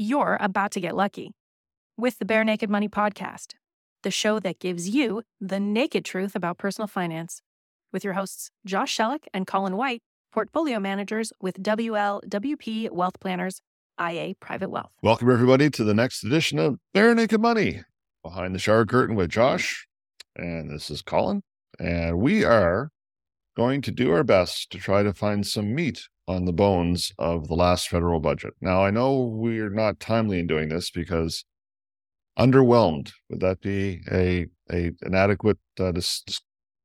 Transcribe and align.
you're 0.00 0.38
about 0.40 0.70
to 0.70 0.80
get 0.80 0.96
lucky 0.96 1.30
with 1.98 2.18
the 2.18 2.24
Bare 2.24 2.42
Naked 2.42 2.70
Money 2.70 2.88
Podcast, 2.88 3.52
the 4.02 4.10
show 4.10 4.40
that 4.40 4.58
gives 4.58 4.88
you 4.88 5.22
the 5.42 5.60
naked 5.60 6.06
truth 6.06 6.34
about 6.34 6.56
personal 6.56 6.88
finance, 6.88 7.42
with 7.92 8.02
your 8.02 8.14
hosts 8.14 8.50
Josh 8.64 8.96
Shellick 8.96 9.24
and 9.34 9.46
Colin 9.46 9.76
White, 9.76 10.00
portfolio 10.32 10.80
managers 10.80 11.34
with 11.42 11.62
WLWP 11.62 12.90
Wealth 12.90 13.20
Planners, 13.20 13.60
IA 14.00 14.32
Private 14.40 14.70
Wealth. 14.70 14.90
Welcome, 15.02 15.30
everybody, 15.30 15.68
to 15.68 15.84
the 15.84 15.92
next 15.92 16.24
edition 16.24 16.58
of 16.58 16.78
Bare 16.94 17.14
Naked 17.14 17.42
Money 17.42 17.82
Behind 18.22 18.54
the 18.54 18.58
Shower 18.58 18.86
Curtain 18.86 19.16
with 19.16 19.28
Josh. 19.28 19.86
And 20.34 20.70
this 20.70 20.90
is 20.90 21.02
Colin. 21.02 21.42
And 21.78 22.18
we 22.20 22.42
are 22.42 22.88
going 23.54 23.82
to 23.82 23.90
do 23.90 24.12
our 24.12 24.24
best 24.24 24.72
to 24.72 24.78
try 24.78 25.02
to 25.02 25.12
find 25.12 25.46
some 25.46 25.74
meat 25.74 26.08
on 26.30 26.44
the 26.44 26.52
bones 26.52 27.12
of 27.18 27.48
the 27.48 27.54
last 27.54 27.88
federal 27.88 28.20
budget. 28.20 28.54
Now, 28.60 28.84
I 28.84 28.90
know 28.90 29.22
we're 29.22 29.70
not 29.70 29.98
timely 29.98 30.38
in 30.38 30.46
doing 30.46 30.68
this 30.68 30.90
because 30.90 31.44
underwhelmed 32.38 33.10
would 33.28 33.40
that 33.40 33.60
be 33.60 34.00
a, 34.10 34.46
a 34.72 34.92
an 35.02 35.14
adequate 35.14 35.58
uh, 35.78 35.90
dis- 35.90 36.24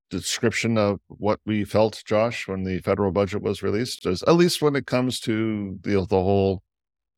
description 0.09 0.77
of 0.77 0.99
what 1.07 1.39
we 1.45 1.63
felt, 1.63 2.01
Josh, 2.05 2.47
when 2.47 2.63
the 2.63 2.79
federal 2.79 3.11
budget 3.11 3.43
was 3.43 3.61
released? 3.61 4.07
As, 4.07 4.23
at 4.23 4.35
least 4.35 4.63
when 4.63 4.75
it 4.75 4.87
comes 4.87 5.19
to 5.21 5.77
the 5.83 5.93
the 5.93 6.23
whole 6.27 6.63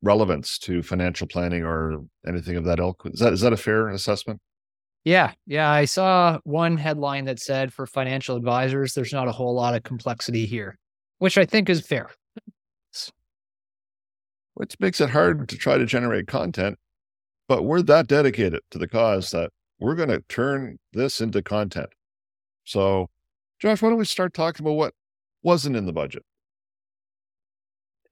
relevance 0.01 0.59
to 0.59 0.83
financial 0.83 1.27
planning 1.27 1.63
or 1.63 2.03
anything 2.27 2.57
of 2.57 2.65
that 2.65 2.79
ilk. 2.79 3.03
Is 3.05 3.19
that 3.19 3.33
is 3.33 3.41
that 3.41 3.53
a 3.53 3.57
fair 3.57 3.87
assessment? 3.87 4.41
Yeah, 5.05 5.31
yeah. 5.45 5.69
I 5.71 5.85
saw 5.85 6.39
one 6.43 6.75
headline 6.75 7.23
that 7.25 7.39
said 7.39 7.71
for 7.71 7.87
financial 7.87 8.35
advisors, 8.35 8.93
there's 8.93 9.13
not 9.13 9.29
a 9.29 9.31
whole 9.31 9.55
lot 9.55 9.73
of 9.73 9.83
complexity 9.83 10.45
here 10.45 10.77
which 11.19 11.37
I 11.37 11.45
think 11.45 11.69
is 11.69 11.85
fair. 11.85 12.09
Which 14.53 14.79
makes 14.79 14.99
it 14.99 15.11
hard 15.11 15.47
to 15.49 15.57
try 15.57 15.77
to 15.77 15.85
generate 15.85 16.25
content, 16.27 16.79
but 17.47 17.63
we're 17.63 17.83
that 17.83 18.07
dedicated 18.07 18.61
to 18.71 18.79
the 18.79 18.87
cause 18.87 19.29
that 19.29 19.51
we're 19.79 19.93
going 19.93 20.09
to 20.09 20.23
turn 20.29 20.79
this 20.93 21.21
into 21.21 21.43
content. 21.43 21.89
So, 22.63 23.09
Josh, 23.59 23.83
why 23.83 23.89
don't 23.89 23.99
we 23.99 24.05
start 24.05 24.33
talking 24.33 24.65
about 24.65 24.73
what 24.73 24.93
wasn't 25.43 25.75
in 25.75 25.85
the 25.85 25.93
budget? 25.93 26.23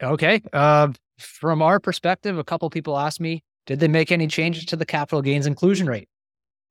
Okay. 0.03 0.41
Uh, 0.53 0.89
from 1.17 1.63
our 1.63 1.79
perspective, 1.79 2.37
a 2.37 2.43
couple 2.43 2.69
people 2.69 2.97
asked 2.97 3.19
me, 3.19 3.43
did 3.65 3.79
they 3.79 3.87
make 3.87 4.11
any 4.11 4.27
changes 4.27 4.65
to 4.65 4.75
the 4.75 4.85
capital 4.85 5.23
gains 5.23 5.47
inclusion 5.47 5.87
rate? 5.87 6.09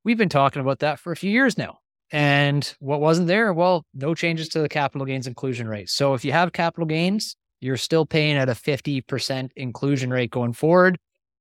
We've 0.05 0.19
been 0.19 0.29
talking 0.29 0.63
about 0.63 0.79
that 0.81 1.01
for 1.01 1.11
a 1.11 1.17
few 1.17 1.33
years 1.33 1.59
now. 1.59 1.79
And 2.15 2.73
what 2.79 3.01
wasn't 3.01 3.27
there? 3.27 3.53
Well, 3.53 3.85
no 3.93 4.15
changes 4.15 4.49
to 4.51 4.61
the 4.61 4.69
capital 4.69 5.05
gains 5.05 5.27
inclusion 5.27 5.67
rate. 5.67 5.91
So 5.91 6.15
if 6.15 6.25
you 6.25 6.31
have 6.31 6.53
capital 6.53 6.87
gains, 6.87 7.35
you're 7.61 7.77
still 7.77 8.07
paying 8.07 8.37
at 8.37 8.49
a 8.49 8.53
50% 8.53 9.51
inclusion 9.57 10.11
rate 10.11 10.31
going 10.31 10.53
forward. 10.53 10.97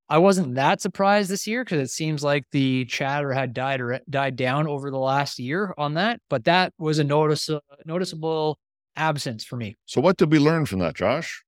I 0.09 0.17
wasn't 0.17 0.55
that 0.55 0.81
surprised 0.81 1.29
this 1.29 1.45
year 1.45 1.63
because 1.63 1.79
it 1.79 1.91
seems 1.91 2.23
like 2.23 2.45
the 2.51 2.85
chatter 2.85 3.31
had 3.33 3.53
died 3.53 3.81
or 3.81 3.99
died 4.09 4.35
down 4.35 4.66
over 4.66 4.89
the 4.89 4.97
last 4.97 5.38
year 5.38 5.75
on 5.77 5.94
that, 5.94 6.19
but 6.27 6.45
that 6.45 6.73
was 6.79 6.97
a 6.97 7.03
notice 7.03 7.51
uh, 7.51 7.59
noticeable 7.85 8.57
absence 8.95 9.44
for 9.44 9.57
me. 9.57 9.75
So 9.85 10.01
what 10.01 10.17
did 10.17 10.31
we 10.31 10.39
learn 10.39 10.66
from 10.66 10.79
that, 10.79 10.95
Josh? 10.95 11.44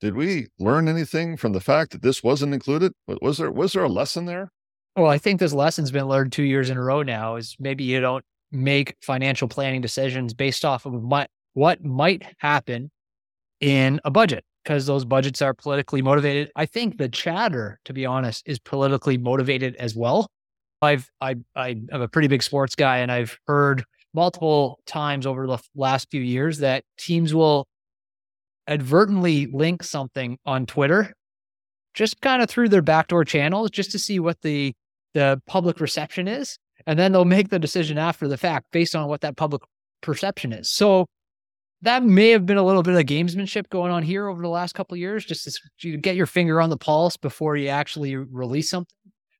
Did 0.00 0.14
we 0.14 0.46
learn 0.60 0.86
anything 0.86 1.36
from 1.36 1.52
the 1.52 1.60
fact 1.60 1.90
that 1.90 2.02
this 2.02 2.22
wasn't 2.22 2.54
included? 2.54 2.92
Was 3.20 3.38
there 3.38 3.50
was 3.50 3.72
there 3.72 3.82
a 3.82 3.88
lesson 3.88 4.26
there? 4.26 4.52
Well, 4.98 5.12
I 5.12 5.18
think 5.18 5.38
this 5.38 5.52
lesson's 5.52 5.92
been 5.92 6.08
learned 6.08 6.32
two 6.32 6.42
years 6.42 6.70
in 6.70 6.76
a 6.76 6.82
row 6.82 7.02
now 7.04 7.36
is 7.36 7.54
maybe 7.60 7.84
you 7.84 8.00
don't 8.00 8.24
make 8.50 8.96
financial 9.00 9.46
planning 9.46 9.80
decisions 9.80 10.34
based 10.34 10.64
off 10.64 10.86
of 10.86 10.92
what, 10.92 11.30
what 11.54 11.84
might 11.84 12.24
happen 12.38 12.90
in 13.60 14.00
a 14.04 14.10
budget 14.10 14.42
because 14.64 14.86
those 14.86 15.04
budgets 15.04 15.40
are 15.40 15.54
politically 15.54 16.02
motivated. 16.02 16.50
I 16.56 16.66
think 16.66 16.98
the 16.98 17.08
chatter, 17.08 17.78
to 17.84 17.92
be 17.92 18.06
honest, 18.06 18.42
is 18.44 18.58
politically 18.58 19.16
motivated 19.18 19.76
as 19.76 19.94
well. 19.94 20.26
I've 20.82 21.08
I 21.20 21.36
I 21.54 21.76
am 21.92 22.02
a 22.02 22.08
pretty 22.08 22.28
big 22.28 22.42
sports 22.42 22.74
guy, 22.74 22.98
and 22.98 23.12
I've 23.12 23.38
heard 23.46 23.84
multiple 24.14 24.80
times 24.84 25.26
over 25.26 25.46
the 25.46 25.58
last 25.76 26.08
few 26.10 26.22
years 26.22 26.58
that 26.58 26.82
teams 26.98 27.32
will 27.32 27.68
advertently 28.66 29.46
link 29.46 29.84
something 29.84 30.38
on 30.44 30.66
Twitter, 30.66 31.14
just 31.94 32.20
kind 32.20 32.42
of 32.42 32.50
through 32.50 32.68
their 32.68 32.82
backdoor 32.82 33.24
channels, 33.24 33.70
just 33.70 33.92
to 33.92 33.98
see 33.98 34.18
what 34.18 34.40
the 34.42 34.74
the 35.14 35.40
public 35.46 35.80
reception 35.80 36.28
is, 36.28 36.58
and 36.86 36.98
then 36.98 37.12
they'll 37.12 37.24
make 37.24 37.48
the 37.48 37.58
decision 37.58 37.98
after 37.98 38.28
the 38.28 38.36
fact 38.36 38.66
based 38.72 38.94
on 38.94 39.08
what 39.08 39.20
that 39.22 39.36
public 39.36 39.62
perception 40.00 40.52
is. 40.52 40.70
So 40.70 41.06
that 41.82 42.02
may 42.02 42.30
have 42.30 42.46
been 42.46 42.56
a 42.56 42.62
little 42.62 42.82
bit 42.82 42.94
of 42.94 43.04
gamesmanship 43.04 43.68
going 43.68 43.92
on 43.92 44.02
here 44.02 44.28
over 44.28 44.42
the 44.42 44.48
last 44.48 44.74
couple 44.74 44.94
of 44.94 44.98
years, 44.98 45.24
just 45.24 45.60
to 45.80 45.96
get 45.96 46.16
your 46.16 46.26
finger 46.26 46.60
on 46.60 46.70
the 46.70 46.76
pulse 46.76 47.16
before 47.16 47.56
you 47.56 47.68
actually 47.68 48.16
release 48.16 48.70
something. 48.70 48.94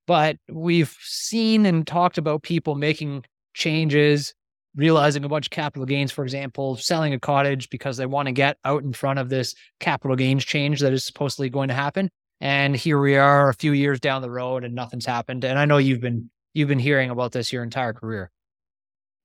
But 0.06 0.36
we've 0.48 0.94
seen 1.02 1.66
and 1.66 1.86
talked 1.86 2.16
about 2.16 2.42
people 2.42 2.74
making 2.74 3.24
changes, 3.54 4.34
realizing 4.76 5.24
a 5.24 5.28
bunch 5.28 5.46
of 5.46 5.50
capital 5.50 5.84
gains, 5.84 6.12
for 6.12 6.22
example, 6.22 6.76
selling 6.76 7.12
a 7.12 7.18
cottage 7.18 7.68
because 7.70 7.96
they 7.96 8.06
want 8.06 8.26
to 8.26 8.32
get 8.32 8.56
out 8.64 8.84
in 8.84 8.92
front 8.92 9.18
of 9.18 9.28
this 9.28 9.54
capital 9.80 10.16
gains 10.16 10.44
change 10.44 10.80
that 10.80 10.92
is 10.92 11.04
supposedly 11.04 11.50
going 11.50 11.68
to 11.68 11.74
happen. 11.74 12.08
And 12.40 12.76
here 12.76 13.00
we 13.00 13.16
are 13.16 13.48
a 13.48 13.54
few 13.54 13.72
years 13.72 14.00
down 14.00 14.22
the 14.22 14.30
road 14.30 14.64
and 14.64 14.74
nothing's 14.74 15.06
happened. 15.06 15.44
And 15.44 15.58
I 15.58 15.64
know 15.64 15.78
you've 15.78 16.00
been 16.00 16.30
you've 16.54 16.68
been 16.68 16.78
hearing 16.78 17.10
about 17.10 17.32
this 17.32 17.52
your 17.52 17.62
entire 17.62 17.92
career. 17.92 18.30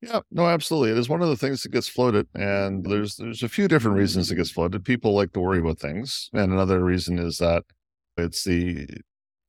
Yeah, 0.01 0.19
no, 0.31 0.47
absolutely. 0.47 0.91
It 0.91 0.97
is 0.97 1.07
one 1.07 1.22
of 1.22 1.29
the 1.29 1.38
things 1.38 1.63
that 1.63 1.72
gets 1.72 1.88
floated, 1.88 2.28
and 2.35 2.84
there's 2.84 3.16
there's 3.16 3.41
a 3.41 3.47
few 3.47 3.69
different 3.69 3.97
reasons 3.97 4.29
it 4.29 4.35
gets 4.35 4.52
floated. 4.52 4.84
People 4.84 5.13
like 5.16 5.31
to 5.34 5.40
worry 5.40 5.59
about 5.59 5.79
things, 5.79 6.29
and 6.34 6.52
another 6.52 6.84
reason 6.84 7.18
is 7.19 7.38
that 7.38 7.63
it's 8.18 8.44
the 8.44 8.88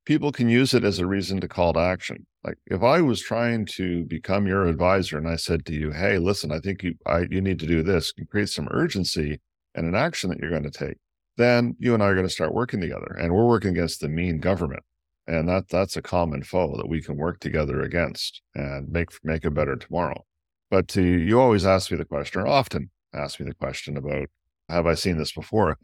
people 0.05 0.31
can 0.31 0.49
use 0.49 0.73
it 0.73 0.83
as 0.85 0.99
a 0.99 1.05
reason 1.07 1.41
to 1.41 1.47
call 1.47 1.73
to 1.73 1.79
action. 1.79 2.25
Like 2.43 2.57
if 2.67 2.83
I 2.83 3.01
was 3.01 3.21
trying 3.21 3.65
to 3.77 4.05
become 4.05 4.47
your 4.47 4.65
advisor 4.67 5.17
and 5.17 5.27
I 5.27 5.35
said 5.37 5.65
to 5.67 5.73
you, 5.73 5.91
"Hey, 5.91 6.19
listen, 6.19 6.51
I 6.53 6.59
think 6.59 6.83
you 6.83 6.95
I, 7.05 7.27
you 7.29 7.41
need 7.41 7.59
to 7.59 7.67
do 7.67 7.83
this," 7.83 8.13
and 8.17 8.29
create 8.29 8.49
some 8.49 8.69
urgency 8.71 9.39
and 9.75 9.85
an 9.87 9.95
action 9.95 10.29
that 10.29 10.39
you're 10.39 10.51
going 10.51 10.63
to 10.63 10.71
take 10.71 10.97
then 11.37 11.75
you 11.79 11.93
and 11.93 12.01
I 12.01 12.07
are 12.07 12.15
going 12.15 12.27
to 12.27 12.33
start 12.33 12.53
working 12.53 12.81
together. 12.81 13.15
And 13.19 13.33
we're 13.33 13.47
working 13.47 13.71
against 13.71 14.01
the 14.01 14.09
mean 14.09 14.39
government. 14.39 14.83
And 15.27 15.49
that 15.49 15.69
that's 15.69 15.97
a 15.97 16.01
common 16.01 16.43
foe 16.43 16.75
that 16.77 16.87
we 16.87 17.01
can 17.01 17.17
work 17.17 17.39
together 17.39 17.81
against 17.81 18.41
and 18.53 18.89
make 18.89 19.09
make 19.23 19.43
a 19.43 19.51
better 19.51 19.75
tomorrow. 19.75 20.23
But 20.69 20.87
to, 20.89 21.01
you 21.01 21.39
always 21.39 21.65
ask 21.65 21.91
me 21.91 21.97
the 21.97 22.05
question, 22.05 22.41
or 22.41 22.47
often 22.47 22.89
ask 23.13 23.39
me 23.39 23.47
the 23.47 23.55
question 23.55 23.97
about 23.97 24.29
have 24.69 24.85
I 24.85 24.93
seen 24.93 25.17
this 25.17 25.31
before? 25.31 25.77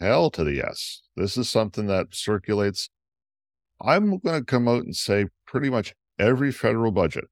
Hell 0.00 0.30
to 0.30 0.44
the 0.44 0.54
yes. 0.54 1.02
This 1.16 1.36
is 1.36 1.48
something 1.48 1.86
that 1.86 2.14
circulates. 2.14 2.88
I'm 3.80 4.18
going 4.18 4.40
to 4.40 4.44
come 4.44 4.68
out 4.68 4.84
and 4.84 4.96
say 4.96 5.26
pretty 5.46 5.70
much 5.70 5.94
every 6.18 6.52
federal 6.52 6.92
budget 6.92 7.24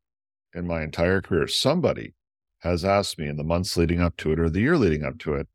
in 0.54 0.66
my 0.66 0.82
entire 0.82 1.20
career, 1.20 1.46
somebody 1.46 2.14
has 2.60 2.84
asked 2.84 3.18
me 3.18 3.28
in 3.28 3.36
the 3.36 3.44
months 3.44 3.76
leading 3.76 4.00
up 4.00 4.16
to 4.18 4.32
it 4.32 4.40
or 4.40 4.50
the 4.50 4.60
year 4.60 4.76
leading 4.76 5.04
up 5.04 5.18
to 5.18 5.34
it, 5.34 5.48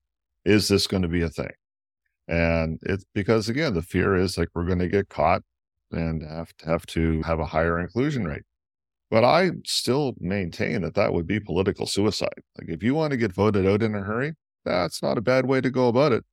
is 0.44 0.68
this 0.68 0.88
going 0.88 1.04
to 1.04 1.08
be 1.08 1.22
a 1.22 1.30
thing? 1.30 1.52
And 2.28 2.80
it's 2.84 3.06
because 3.14 3.50
again, 3.50 3.74
the 3.74 3.82
fear 3.82 4.16
is 4.16 4.38
like 4.38 4.50
we're 4.56 4.66
going 4.66 4.80
to 4.80 4.88
get 4.88 5.10
caught 5.10 5.44
and 5.92 6.24
have 6.24 6.56
to 6.58 6.66
have 6.66 6.86
to 6.88 7.22
have 7.24 7.40
a 7.40 7.46
higher 7.46 7.80
inclusion 7.80 8.26
rate. 8.26 8.44
But 9.12 9.24
I 9.24 9.52
still 9.66 10.14
maintain 10.20 10.82
that 10.82 10.96
that 10.96 11.14
would 11.14 11.28
be 11.28 11.40
political 11.40 11.86
suicide. 11.86 12.42
Like 12.58 12.70
if 12.70 12.84
you 12.84 12.96
want 12.96 13.12
to 13.12 13.18
get 13.18 13.34
voted 13.34 13.68
out 13.68 13.84
in 13.84 13.96
a 13.96 14.02
hurry, 14.02 14.34
that's 14.66 15.04
not 15.04 15.18
a 15.18 15.22
bad 15.22 15.46
way 15.46 15.62
to 15.62 15.70
go 15.70 15.88
about 15.88 16.12
it. 16.12 16.24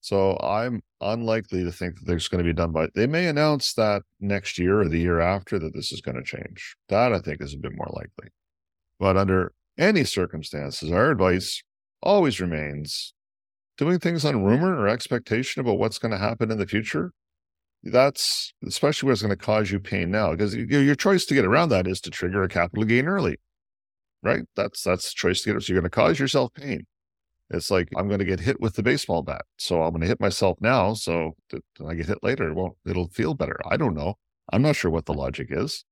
So 0.00 0.38
I'm 0.38 0.82
unlikely 1.00 1.64
to 1.64 1.72
think 1.72 1.96
that 1.96 2.06
there's 2.06 2.28
going 2.28 2.42
to 2.42 2.48
be 2.48 2.54
done 2.54 2.72
by 2.72 2.88
they 2.94 3.06
may 3.06 3.26
announce 3.26 3.74
that 3.74 4.02
next 4.20 4.58
year 4.58 4.80
or 4.80 4.88
the 4.88 4.98
year 4.98 5.20
after 5.20 5.58
that 5.58 5.74
this 5.74 5.92
is 5.92 6.00
going 6.00 6.16
to 6.16 6.22
change. 6.22 6.76
That 6.88 7.12
I 7.12 7.18
think 7.18 7.42
is 7.42 7.54
a 7.54 7.58
bit 7.58 7.76
more 7.76 7.90
likely. 7.92 8.28
But 8.98 9.16
under 9.16 9.52
any 9.78 10.04
circumstances, 10.04 10.90
our 10.92 11.10
advice 11.10 11.62
always 12.02 12.40
remains 12.40 13.12
doing 13.80 13.98
things 13.98 14.26
on 14.26 14.44
rumor 14.44 14.78
or 14.78 14.88
expectation 14.88 15.60
about 15.60 15.78
what's 15.78 15.98
going 15.98 16.12
to 16.12 16.18
happen 16.18 16.50
in 16.50 16.58
the 16.58 16.66
future, 16.66 17.12
that's 17.82 18.52
especially 18.66 19.08
what's 19.08 19.22
going 19.22 19.30
to 19.30 19.42
cause 19.42 19.70
you 19.70 19.80
pain 19.80 20.10
now. 20.10 20.32
Because 20.32 20.54
your 20.54 20.94
choice 20.94 21.24
to 21.24 21.34
get 21.34 21.46
around 21.46 21.70
that 21.70 21.86
is 21.86 21.98
to 22.02 22.10
trigger 22.10 22.42
a 22.42 22.48
capital 22.48 22.84
gain 22.84 23.06
early, 23.06 23.38
right? 24.22 24.42
That's 24.54 24.82
that's 24.82 25.08
the 25.08 25.14
choice 25.16 25.40
to 25.40 25.48
get 25.48 25.56
it. 25.56 25.62
So 25.62 25.72
you're 25.72 25.80
going 25.80 25.90
to 25.90 25.94
cause 25.94 26.18
yourself 26.18 26.52
pain. 26.52 26.86
It's 27.48 27.70
like 27.70 27.88
I'm 27.96 28.06
going 28.06 28.18
to 28.18 28.26
get 28.26 28.38
hit 28.38 28.60
with 28.60 28.74
the 28.74 28.82
baseball 28.82 29.22
bat, 29.22 29.46
so 29.56 29.82
I'm 29.82 29.92
going 29.92 30.02
to 30.02 30.06
hit 30.06 30.20
myself 30.20 30.58
now. 30.60 30.92
So 30.92 31.32
I 31.88 31.94
get 31.94 32.04
hit 32.06 32.22
later, 32.22 32.52
well, 32.52 32.76
it'll 32.86 33.08
feel 33.08 33.32
better. 33.32 33.58
I 33.66 33.78
don't 33.78 33.94
know. 33.94 34.18
I'm 34.52 34.60
not 34.60 34.76
sure 34.76 34.90
what 34.90 35.06
the 35.06 35.14
logic 35.14 35.48
is. 35.50 35.86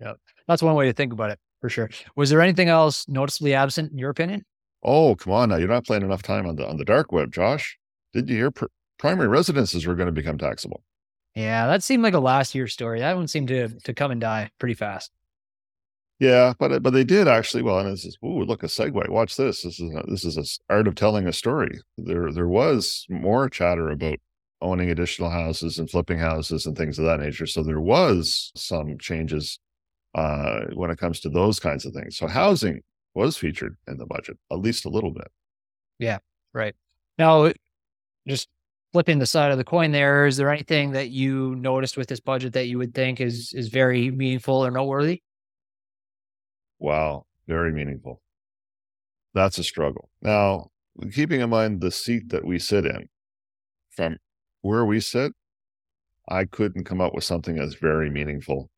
Yeah, 0.00 0.14
that's 0.48 0.62
one 0.62 0.74
way 0.74 0.86
to 0.86 0.94
think 0.94 1.12
about 1.12 1.32
it 1.32 1.38
for 1.60 1.68
sure. 1.68 1.90
Was 2.16 2.30
there 2.30 2.40
anything 2.40 2.68
else 2.70 3.06
noticeably 3.08 3.52
absent 3.52 3.92
in 3.92 3.98
your 3.98 4.10
opinion? 4.10 4.46
Oh, 4.86 5.16
come 5.16 5.32
on 5.32 5.48
now. 5.48 5.56
You're 5.56 5.66
not 5.66 5.84
playing 5.84 6.04
enough 6.04 6.22
time 6.22 6.46
on 6.46 6.54
the 6.54 6.66
on 6.66 6.76
the 6.76 6.84
dark 6.84 7.10
web, 7.10 7.32
Josh. 7.32 7.76
Did 8.12 8.30
you 8.30 8.36
hear 8.36 8.50
pr- 8.52 8.66
primary 8.98 9.26
residences 9.26 9.84
were 9.84 9.96
going 9.96 10.06
to 10.06 10.12
become 10.12 10.38
taxable? 10.38 10.84
Yeah, 11.34 11.66
that 11.66 11.82
seemed 11.82 12.04
like 12.04 12.14
a 12.14 12.20
last 12.20 12.54
year 12.54 12.68
story. 12.68 13.00
That 13.00 13.16
one 13.16 13.26
seemed 13.26 13.48
to 13.48 13.68
to 13.68 13.92
come 13.92 14.12
and 14.12 14.20
die 14.20 14.50
pretty 14.60 14.74
fast. 14.74 15.10
Yeah, 16.20 16.54
but 16.60 16.84
but 16.84 16.92
they 16.92 17.02
did 17.02 17.26
actually. 17.26 17.64
Well, 17.64 17.80
and 17.80 17.92
this 17.92 18.04
is 18.04 18.16
ooh, 18.24 18.44
look 18.44 18.62
a 18.62 18.66
segue. 18.66 19.08
Watch 19.08 19.36
this. 19.36 19.62
This 19.62 19.80
is 19.80 19.92
a, 19.92 20.04
this 20.08 20.24
is 20.24 20.38
a 20.38 20.72
art 20.72 20.86
of 20.86 20.94
telling 20.94 21.26
a 21.26 21.32
story. 21.32 21.80
There 21.98 22.30
there 22.32 22.48
was 22.48 23.06
more 23.10 23.48
chatter 23.50 23.90
about 23.90 24.20
owning 24.62 24.90
additional 24.90 25.30
houses 25.30 25.80
and 25.80 25.90
flipping 25.90 26.18
houses 26.18 26.64
and 26.64 26.78
things 26.78 26.98
of 26.98 27.04
that 27.06 27.20
nature. 27.20 27.46
So 27.46 27.62
there 27.62 27.80
was 27.80 28.52
some 28.54 28.96
changes 28.98 29.58
uh, 30.14 30.60
when 30.74 30.90
it 30.90 30.98
comes 30.98 31.20
to 31.20 31.28
those 31.28 31.60
kinds 31.60 31.84
of 31.84 31.92
things. 31.92 32.16
So 32.16 32.28
housing 32.28 32.82
was 33.16 33.36
featured 33.36 33.76
in 33.88 33.96
the 33.96 34.06
budget, 34.06 34.38
at 34.52 34.58
least 34.58 34.84
a 34.84 34.88
little 34.88 35.10
bit. 35.10 35.28
Yeah, 35.98 36.18
right. 36.52 36.74
Now, 37.18 37.50
just 38.28 38.48
flipping 38.92 39.18
the 39.18 39.26
side 39.26 39.50
of 39.50 39.58
the 39.58 39.64
coin 39.64 39.90
there, 39.90 40.26
is 40.26 40.36
there 40.36 40.50
anything 40.50 40.92
that 40.92 41.10
you 41.10 41.56
noticed 41.56 41.96
with 41.96 42.08
this 42.08 42.20
budget 42.20 42.52
that 42.52 42.66
you 42.66 42.78
would 42.78 42.94
think 42.94 43.20
is 43.20 43.52
is 43.54 43.68
very 43.68 44.10
meaningful 44.10 44.64
or 44.64 44.70
noteworthy? 44.70 45.22
Wow, 46.78 47.24
very 47.48 47.72
meaningful. 47.72 48.20
That's 49.34 49.58
a 49.58 49.64
struggle. 49.64 50.10
Now, 50.22 50.70
keeping 51.12 51.40
in 51.40 51.50
mind 51.50 51.80
the 51.80 51.90
seat 51.90 52.28
that 52.28 52.44
we 52.44 52.58
sit 52.58 52.84
in, 52.84 53.08
from 53.90 54.18
where 54.60 54.84
we 54.84 55.00
sit, 55.00 55.32
I 56.28 56.44
couldn't 56.44 56.84
come 56.84 57.00
up 57.00 57.14
with 57.14 57.24
something 57.24 57.56
that's 57.56 57.74
very 57.74 58.10
meaningful 58.10 58.70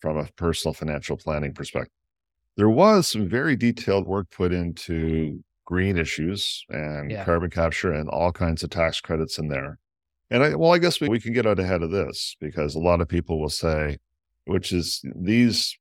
from 0.00 0.16
a 0.16 0.28
personal 0.36 0.74
financial 0.74 1.16
planning 1.16 1.54
perspective. 1.54 1.92
There 2.56 2.70
was 2.70 3.08
some 3.08 3.28
very 3.28 3.56
detailed 3.56 4.06
work 4.06 4.30
put 4.30 4.52
mm-hmm. 4.52 4.62
into 4.62 5.44
green 5.64 5.98
issues 5.98 6.64
and 6.68 7.10
yeah. 7.10 7.24
carbon 7.24 7.50
capture 7.50 7.92
and 7.92 8.08
all 8.08 8.32
kinds 8.32 8.62
of 8.62 8.70
tax 8.70 9.00
credits 9.00 9.38
in 9.38 9.48
there. 9.48 9.78
And 10.30 10.42
I, 10.42 10.54
well, 10.54 10.72
I 10.72 10.78
guess 10.78 11.00
we, 11.00 11.08
we 11.08 11.20
can 11.20 11.32
get 11.32 11.46
out 11.46 11.58
ahead 11.58 11.82
of 11.82 11.90
this 11.90 12.36
because 12.40 12.74
a 12.74 12.80
lot 12.80 13.00
of 13.00 13.08
people 13.08 13.40
will 13.40 13.48
say, 13.48 13.98
which 14.46 14.72
is 14.72 15.02
these 15.14 15.76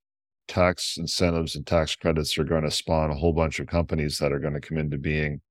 tax 0.47 0.97
incentives 0.97 1.55
and 1.55 1.65
tax 1.65 1.95
credits 1.95 2.37
are 2.37 2.43
going 2.43 2.63
to 2.63 2.71
spawn 2.71 3.09
a 3.09 3.15
whole 3.15 3.33
bunch 3.33 3.59
of 3.59 3.67
companies 3.67 4.17
that 4.19 4.31
are 4.31 4.39
going 4.39 4.53
to 4.53 4.59
come 4.59 4.77
into 4.77 4.97
being 4.97 5.41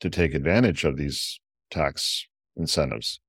to 0.00 0.10
take 0.10 0.34
advantage 0.34 0.84
of 0.84 0.96
these 0.96 1.40
tax 1.70 2.26
incentives, 2.56 3.20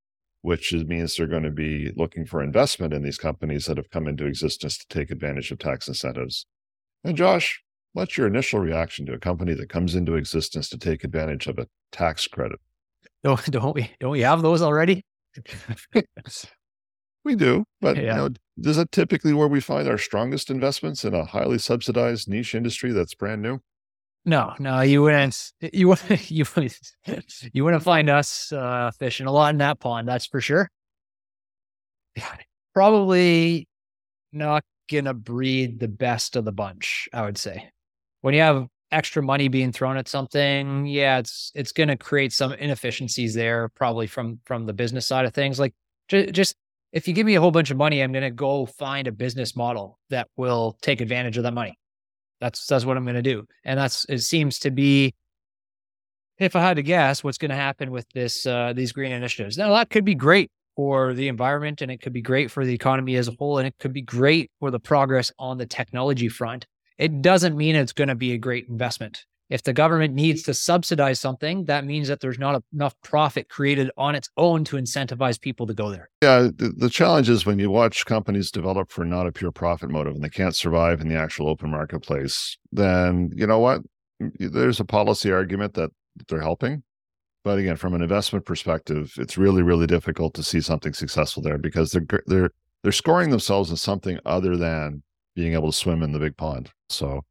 which 0.41 0.73
means 0.73 1.15
they're 1.15 1.25
going 1.27 1.43
to 1.43 1.51
be 1.51 1.91
looking 1.95 2.25
for 2.25 2.43
investment 2.43 2.93
in 2.93 3.01
these 3.03 3.17
companies 3.17 3.65
that 3.65 3.77
have 3.77 3.89
come 3.89 4.07
into 4.07 4.25
existence 4.25 4.77
to 4.77 4.87
take 4.89 5.09
advantage 5.09 5.51
of 5.51 5.57
tax 5.57 5.87
incentives. 5.87 6.45
And 7.05 7.15
Josh, 7.15 7.61
what's 7.93 8.17
your 8.17 8.25
initial 8.25 8.59
reaction 8.59 9.05
to 9.05 9.13
a 9.13 9.19
company 9.19 9.53
that 9.53 9.69
comes 9.69 9.93
into 9.93 10.15
existence 10.15 10.67
to 10.69 10.77
take 10.77 11.03
advantage 11.03 11.45
of 11.45 11.59
a 11.59 11.67
tax 11.91 12.27
credit? 12.27 12.59
Don't, 13.23 13.43
don't 13.51 13.75
we 13.75 13.91
don't 13.99 14.09
we 14.11 14.21
have 14.21 14.41
those 14.41 14.63
already? 14.63 15.05
we 17.23 17.35
do, 17.35 17.63
but 17.81 17.95
yeah. 17.95 18.01
you 18.01 18.07
know, 18.15 18.29
is 18.69 18.77
that 18.77 18.91
typically 18.91 19.33
where 19.33 19.47
we 19.47 19.59
find 19.59 19.87
our 19.87 19.99
strongest 19.99 20.49
investments 20.49 21.05
in 21.05 21.13
a 21.13 21.25
highly 21.25 21.59
subsidized 21.59 22.27
niche 22.27 22.55
industry 22.55 22.91
that's 22.91 23.13
brand 23.13 23.43
new? 23.43 23.59
No, 24.27 24.55
no, 24.57 24.81
you 24.81 25.03
wouldn't. 25.03 25.53
You 25.61 25.89
wouldn't. 25.89 26.31
You 26.31 26.45
wouldn't. 26.55 26.79
You 27.53 27.63
wouldn't 27.63 27.83
find 27.83 28.09
us 28.09 28.51
uh, 28.51 28.89
fishing 28.97 29.27
a 29.27 29.31
lot 29.31 29.53
in 29.53 29.59
that 29.59 29.79
pond. 29.79 30.07
That's 30.07 30.25
for 30.25 30.41
sure. 30.41 30.71
Probably 32.73 33.67
not 34.33 34.63
gonna 34.89 35.13
breed 35.13 35.79
the 35.79 35.87
best 35.87 36.35
of 36.35 36.45
the 36.45 36.51
bunch. 36.51 37.09
I 37.13 37.23
would 37.23 37.37
say 37.37 37.69
when 38.21 38.33
you 38.33 38.41
have 38.41 38.67
extra 38.91 39.23
money 39.23 39.47
being 39.47 39.71
thrown 39.71 39.97
at 39.97 40.07
something, 40.07 40.85
yeah, 40.85 41.19
it's 41.19 41.51
it's 41.55 41.71
gonna 41.71 41.97
create 41.97 42.33
some 42.33 42.53
inefficiencies 42.53 43.33
there, 43.33 43.69
probably 43.69 44.07
from 44.07 44.39
from 44.45 44.65
the 44.65 44.73
business 44.73 45.07
side 45.07 45.25
of 45.25 45.33
things. 45.33 45.59
Like 45.59 45.73
just 46.09 46.55
if 46.91 47.07
you 47.07 47.13
give 47.13 47.25
me 47.25 47.35
a 47.35 47.41
whole 47.41 47.51
bunch 47.51 47.71
of 47.71 47.77
money, 47.77 48.01
I'm 48.01 48.11
gonna 48.11 48.31
go 48.31 48.65
find 48.65 49.07
a 49.07 49.11
business 49.11 49.55
model 49.55 49.99
that 50.09 50.27
will 50.37 50.77
take 50.81 51.01
advantage 51.01 51.37
of 51.37 51.43
that 51.43 51.53
money 51.53 51.77
that's 52.39 52.67
that's 52.67 52.85
what 52.85 52.97
I'm 52.97 53.05
to 53.05 53.21
do. 53.21 53.47
And 53.63 53.79
that's 53.79 54.05
it 54.09 54.19
seems 54.19 54.59
to 54.59 54.71
be 54.71 55.13
if 56.37 56.55
I 56.55 56.61
had 56.61 56.75
to 56.75 56.83
guess 56.83 57.23
what's 57.23 57.37
going 57.37 57.49
to 57.49 57.55
happen 57.55 57.91
with 57.91 58.07
this 58.13 58.45
uh, 58.45 58.73
these 58.75 58.91
green 58.91 59.11
initiatives. 59.11 59.57
Now 59.57 59.73
that 59.73 59.89
could 59.89 60.05
be 60.05 60.15
great 60.15 60.51
for 60.75 61.13
the 61.13 61.27
environment 61.27 61.81
and 61.81 61.91
it 61.91 62.01
could 62.01 62.13
be 62.13 62.21
great 62.21 62.51
for 62.51 62.65
the 62.65 62.73
economy 62.73 63.15
as 63.15 63.27
a 63.27 63.35
whole 63.37 63.57
and 63.57 63.67
it 63.67 63.75
could 63.79 63.93
be 63.93 64.01
great 64.01 64.51
for 64.59 64.71
the 64.71 64.79
progress 64.79 65.31
on 65.39 65.57
the 65.57 65.65
technology 65.65 66.29
front. 66.29 66.65
It 66.97 67.21
doesn't 67.21 67.57
mean 67.57 67.75
it's 67.75 67.93
going 67.93 68.07
to 68.07 68.15
be 68.15 68.33
a 68.33 68.37
great 68.37 68.67
investment. 68.69 69.25
If 69.49 69.61
the 69.61 69.73
government 69.73 70.15
needs 70.15 70.41
to 70.43 70.55
subsidize 70.55 71.19
something, 71.19 71.65
that 71.65 71.85
means 71.85 72.07
that 72.07 72.19
there's 72.19 72.39
not 72.39 72.63
enough 72.73 72.95
profit 73.03 73.47
created 73.47 73.91
on 73.95 74.15
its 74.15 74.27
own 74.37 74.63
to 74.65 74.77
incentivize 74.77 75.39
people 75.39 75.67
to 75.67 75.73
go 75.73 75.91
there. 75.91 76.09
Yeah, 76.23 76.49
the, 76.55 76.73
the, 76.75 76.89
challenge 76.89 77.29
is 77.29 77.45
when 77.45 77.59
you 77.59 77.69
watch 77.69 78.05
companies 78.05 78.49
develop 78.49 78.91
for 78.91 79.05
not 79.05 79.27
a 79.27 79.31
pure 79.31 79.51
profit 79.51 79.91
motive 79.91 80.15
and 80.15 80.23
they 80.23 80.29
can't 80.29 80.55
survive 80.55 80.99
in 80.99 81.09
the 81.09 81.15
actual 81.15 81.47
open 81.47 81.69
marketplace, 81.69 82.57
then 82.71 83.29
you 83.35 83.45
know 83.45 83.59
what? 83.59 83.81
There's 84.39 84.79
a 84.79 84.85
policy 84.85 85.31
argument 85.31 85.75
that 85.75 85.91
they're 86.27 86.41
helping. 86.41 86.81
But 87.45 87.59
again, 87.59 87.75
from 87.75 87.93
an 87.93 88.01
investment 88.01 88.43
perspective, 88.43 89.13
it's 89.19 89.37
really, 89.37 89.61
really 89.61 89.85
difficult 89.85 90.33
to 90.33 90.41
see 90.41 90.59
something 90.59 90.93
successful 90.93 91.43
there 91.43 91.59
because 91.59 91.91
they're 91.91 92.23
they're 92.25 92.49
they're 92.81 92.91
scoring 92.91 93.29
themselves 93.29 93.69
in 93.69 93.77
something 93.77 94.17
other 94.25 94.57
than 94.57 95.03
being 95.35 95.53
able 95.53 95.71
to 95.71 95.77
swim 95.77 96.01
in 96.01 96.11
the 96.11 96.17
big 96.17 96.35
pond. 96.37 96.71
So 96.89 97.21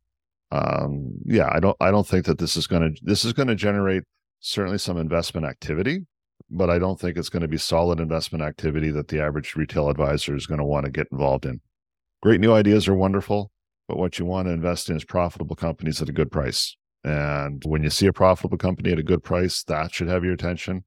um, 0.53 1.15
yeah, 1.25 1.49
I 1.51 1.59
don't 1.59 1.77
I 1.81 1.91
don't 1.91 2.07
think 2.07 2.27
that 2.27 2.39
this 2.39 2.57
is 2.57 2.69
going 2.69 2.95
to 2.95 3.01
this 3.03 3.25
is 3.25 3.33
going 3.33 3.49
to 3.49 3.57
generate 3.57 4.05
certainly 4.39 4.79
some 4.79 4.99
investment 4.99 5.47
activity, 5.49 6.07
but 6.49 6.71
I 6.71 6.79
don't 6.79 7.01
think 7.01 7.19
it's 7.19 7.29
going 7.29 7.43
to 7.43 7.49
be 7.49 7.59
solid 7.59 7.99
investment 7.99 8.45
activity 8.45 8.93
that 8.93 9.09
the 9.09 9.21
average 9.21 9.57
retail 9.57 9.89
advisor 9.89 10.37
is 10.37 10.47
going 10.47 10.59
to 10.59 10.65
want 10.65 10.87
to 10.87 10.93
get 10.93 11.09
involved 11.11 11.45
in. 11.45 11.61
Great 12.23 12.41
new 12.41 12.53
ideas 12.53 12.87
are 12.87 12.95
wonderful, 12.95 13.51
but 13.89 13.99
what 13.99 14.21
you 14.21 14.27
want 14.27 14.47
to 14.47 14.53
invest 14.53 14.89
in 14.89 14.97
is 14.97 15.05
profitable 15.05 15.57
companies 15.57 16.01
at 16.01 16.09
a 16.09 16.13
good 16.13 16.31
price. 16.31 16.77
And 17.05 17.63
when 17.67 17.83
you 17.83 17.91
see 17.91 18.07
a 18.07 18.13
profitable 18.13 18.57
company 18.57 18.93
at 18.93 18.99
a 18.99 19.03
good 19.03 19.23
price, 19.23 19.63
that 19.65 19.95
should 19.95 20.09
have 20.09 20.25
your 20.25 20.33
attention. 20.33 20.85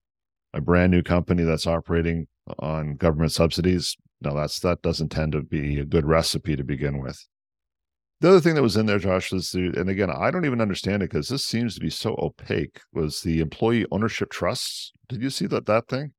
A 0.54 0.62
brand 0.62 0.92
new 0.92 1.04
company 1.04 1.44
that's 1.44 1.68
operating 1.68 2.28
on 2.60 2.96
government 2.96 3.32
subsidies, 3.32 3.96
no, 4.22 4.36
that's 4.36 4.60
that 4.62 4.82
doesn't 4.82 5.10
tend 5.10 5.34
to 5.34 5.42
be 5.42 5.80
a 5.80 5.86
good 5.86 6.06
recipe 6.06 6.56
to 6.56 6.64
begin 6.64 7.00
with. 7.02 7.24
The 8.20 8.30
other 8.30 8.40
thing 8.40 8.56
that 8.56 8.64
was 8.64 8.76
in 8.76 8.88
there, 8.88 8.98
Josh, 8.98 9.32
is 9.32 9.52
the, 9.52 9.68
and 9.78 9.90
again, 9.90 10.10
I 10.10 10.32
don't 10.32 10.46
even 10.46 10.60
understand 10.60 11.04
it 11.04 11.12
because 11.12 11.30
this 11.30 11.46
seems 11.46 11.76
to 11.76 11.80
be 11.80 11.92
so 11.92 12.16
opaque. 12.18 12.82
Was 12.92 13.22
the 13.22 13.42
employee 13.42 13.86
ownership 13.92 14.32
trusts? 14.32 14.92
Did 15.08 15.22
you 15.22 15.30
see 15.30 15.46
that 15.48 15.68
that 15.68 15.88
thing? 15.88 16.14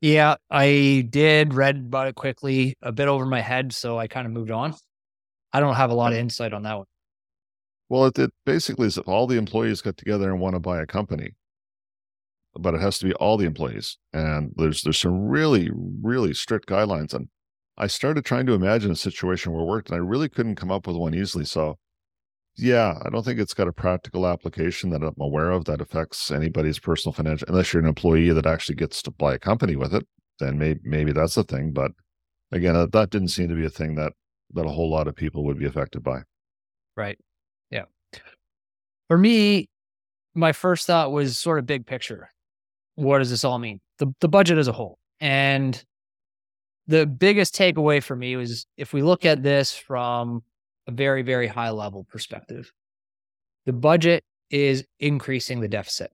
Yeah, 0.00 0.36
I 0.50 1.06
did. 1.10 1.52
Read 1.52 1.76
about 1.76 2.08
it 2.08 2.14
quickly, 2.14 2.76
a 2.80 2.92
bit 2.92 3.08
over 3.08 3.26
my 3.26 3.40
head, 3.40 3.74
so 3.74 3.98
I 3.98 4.06
kind 4.06 4.26
of 4.26 4.32
moved 4.32 4.50
on. 4.50 4.74
I 5.52 5.60
don't 5.60 5.74
have 5.74 5.90
a 5.90 5.94
lot 5.94 6.12
of 6.12 6.18
hmm. 6.18 6.22
insight 6.22 6.54
on 6.54 6.62
that 6.62 6.78
one. 6.78 6.86
Well, 7.88 8.06
it, 8.06 8.18
it 8.18 8.32
basically 8.44 8.86
is 8.86 8.96
if 8.96 9.08
all 9.08 9.26
the 9.26 9.38
employees 9.38 9.82
get 9.82 9.96
together 9.96 10.30
and 10.30 10.40
want 10.40 10.54
to 10.54 10.60
buy 10.60 10.80
a 10.80 10.86
company, 10.86 11.34
but 12.58 12.74
it 12.74 12.80
has 12.80 12.98
to 12.98 13.04
be 13.06 13.12
all 13.14 13.36
the 13.36 13.44
employees, 13.46 13.98
and 14.12 14.52
there's 14.56 14.82
there's 14.82 14.98
some 14.98 15.28
really 15.28 15.70
really 16.02 16.32
strict 16.34 16.68
guidelines 16.68 17.12
And 17.14 17.28
I 17.78 17.86
started 17.88 18.24
trying 18.24 18.46
to 18.46 18.54
imagine 18.54 18.90
a 18.90 18.96
situation 18.96 19.52
where 19.52 19.62
it 19.62 19.66
worked, 19.66 19.90
and 19.90 19.96
I 19.96 20.00
really 20.00 20.28
couldn't 20.28 20.56
come 20.56 20.70
up 20.72 20.86
with 20.86 20.96
one 20.96 21.14
easily. 21.14 21.44
So, 21.44 21.78
yeah, 22.56 22.98
I 23.04 23.10
don't 23.10 23.24
think 23.24 23.40
it's 23.40 23.54
got 23.54 23.68
a 23.68 23.72
practical 23.72 24.26
application 24.26 24.90
that 24.90 25.02
I'm 25.02 25.14
aware 25.20 25.50
of 25.52 25.66
that 25.66 25.80
affects 25.82 26.30
anybody's 26.32 26.78
personal 26.80 27.14
financial. 27.14 27.48
Unless 27.48 27.72
you're 27.74 27.82
an 27.82 27.88
employee 27.88 28.30
that 28.32 28.46
actually 28.46 28.76
gets 28.76 29.02
to 29.04 29.12
buy 29.12 29.34
a 29.34 29.38
company 29.40 29.76
with 29.76 29.94
it, 29.94 30.06
then 30.40 30.58
maybe 30.58 30.80
maybe 30.84 31.12
that's 31.12 31.36
the 31.36 31.44
thing. 31.44 31.72
But 31.72 31.92
again, 32.52 32.74
that, 32.74 32.92
that 32.92 33.10
didn't 33.10 33.28
seem 33.30 33.48
to 33.50 33.56
be 33.56 33.66
a 33.66 33.70
thing 33.70 33.96
that 33.96 34.12
that 34.54 34.66
a 34.66 34.70
whole 34.70 34.90
lot 34.90 35.08
of 35.08 35.16
people 35.16 35.44
would 35.46 35.58
be 35.58 35.66
affected 35.66 36.02
by. 36.04 36.22
Right. 36.96 37.18
For 39.08 39.18
me, 39.18 39.68
my 40.34 40.52
first 40.52 40.86
thought 40.86 41.12
was 41.12 41.38
sort 41.38 41.58
of 41.58 41.66
big 41.66 41.86
picture. 41.86 42.30
What 42.94 43.18
does 43.18 43.30
this 43.30 43.44
all 43.44 43.58
mean? 43.58 43.80
The 43.98 44.12
the 44.20 44.28
budget 44.28 44.58
as 44.58 44.68
a 44.68 44.72
whole. 44.72 44.98
And 45.20 45.82
the 46.86 47.06
biggest 47.06 47.54
takeaway 47.54 48.02
for 48.02 48.14
me 48.14 48.36
was 48.36 48.66
if 48.76 48.92
we 48.92 49.02
look 49.02 49.24
at 49.24 49.42
this 49.42 49.74
from 49.74 50.42
a 50.86 50.92
very, 50.92 51.22
very 51.22 51.46
high 51.46 51.70
level 51.70 52.04
perspective, 52.04 52.72
the 53.64 53.72
budget 53.72 54.24
is 54.50 54.84
increasing 55.00 55.60
the 55.60 55.68
deficit. 55.68 56.12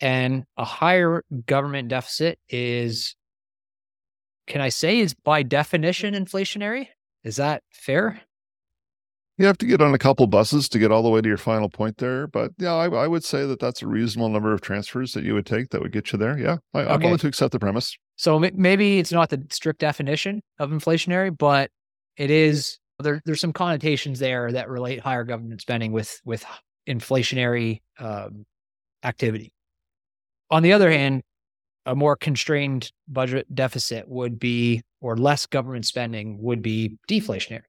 And 0.00 0.44
a 0.56 0.64
higher 0.64 1.24
government 1.46 1.88
deficit 1.88 2.38
is, 2.48 3.14
can 4.46 4.60
I 4.60 4.70
say, 4.70 4.98
is 4.98 5.14
by 5.14 5.42
definition 5.42 6.14
inflationary? 6.14 6.88
Is 7.22 7.36
that 7.36 7.62
fair? 7.70 8.20
You 9.40 9.46
have 9.46 9.56
to 9.56 9.66
get 9.66 9.80
on 9.80 9.94
a 9.94 9.98
couple 9.98 10.26
buses 10.26 10.68
to 10.68 10.78
get 10.78 10.92
all 10.92 11.02
the 11.02 11.08
way 11.08 11.22
to 11.22 11.26
your 11.26 11.38
final 11.38 11.70
point 11.70 11.96
there. 11.96 12.26
But 12.26 12.52
yeah, 12.58 12.74
I, 12.74 12.90
I 12.90 13.08
would 13.08 13.24
say 13.24 13.46
that 13.46 13.58
that's 13.58 13.80
a 13.80 13.86
reasonable 13.86 14.28
number 14.28 14.52
of 14.52 14.60
transfers 14.60 15.14
that 15.14 15.24
you 15.24 15.32
would 15.32 15.46
take 15.46 15.70
that 15.70 15.80
would 15.80 15.92
get 15.92 16.12
you 16.12 16.18
there. 16.18 16.38
Yeah, 16.38 16.58
I, 16.74 16.92
am 16.92 17.00
willing 17.00 17.16
to 17.16 17.26
accept 17.26 17.52
the 17.52 17.58
premise. 17.58 17.96
So 18.16 18.38
maybe 18.38 18.98
it's 18.98 19.12
not 19.12 19.30
the 19.30 19.42
strict 19.48 19.80
definition 19.80 20.42
of 20.58 20.68
inflationary, 20.68 21.34
but 21.34 21.70
it 22.18 22.30
is. 22.30 22.78
There, 22.98 23.22
there's 23.24 23.40
some 23.40 23.54
connotations 23.54 24.18
there 24.18 24.52
that 24.52 24.68
relate 24.68 25.00
higher 25.00 25.24
government 25.24 25.62
spending 25.62 25.92
with 25.92 26.20
with 26.26 26.44
inflationary 26.86 27.80
um, 27.98 28.44
activity. 29.02 29.54
On 30.50 30.62
the 30.62 30.74
other 30.74 30.90
hand, 30.90 31.22
a 31.86 31.94
more 31.94 32.14
constrained 32.14 32.92
budget 33.08 33.46
deficit 33.54 34.06
would 34.06 34.38
be, 34.38 34.82
or 35.00 35.16
less 35.16 35.46
government 35.46 35.86
spending 35.86 36.36
would 36.42 36.60
be 36.60 36.98
deflationary. 37.08 37.62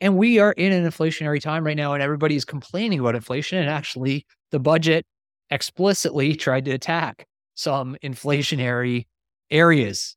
And 0.00 0.16
we 0.16 0.38
are 0.38 0.52
in 0.52 0.72
an 0.72 0.88
inflationary 0.88 1.40
time 1.40 1.64
right 1.64 1.76
now, 1.76 1.92
and 1.92 2.02
everybody 2.02 2.34
is 2.34 2.44
complaining 2.44 3.00
about 3.00 3.14
inflation. 3.14 3.58
And 3.58 3.68
actually, 3.68 4.26
the 4.50 4.58
budget 4.58 5.04
explicitly 5.50 6.34
tried 6.36 6.64
to 6.66 6.72
attack 6.72 7.26
some 7.54 7.96
inflationary 8.02 9.06
areas, 9.50 10.16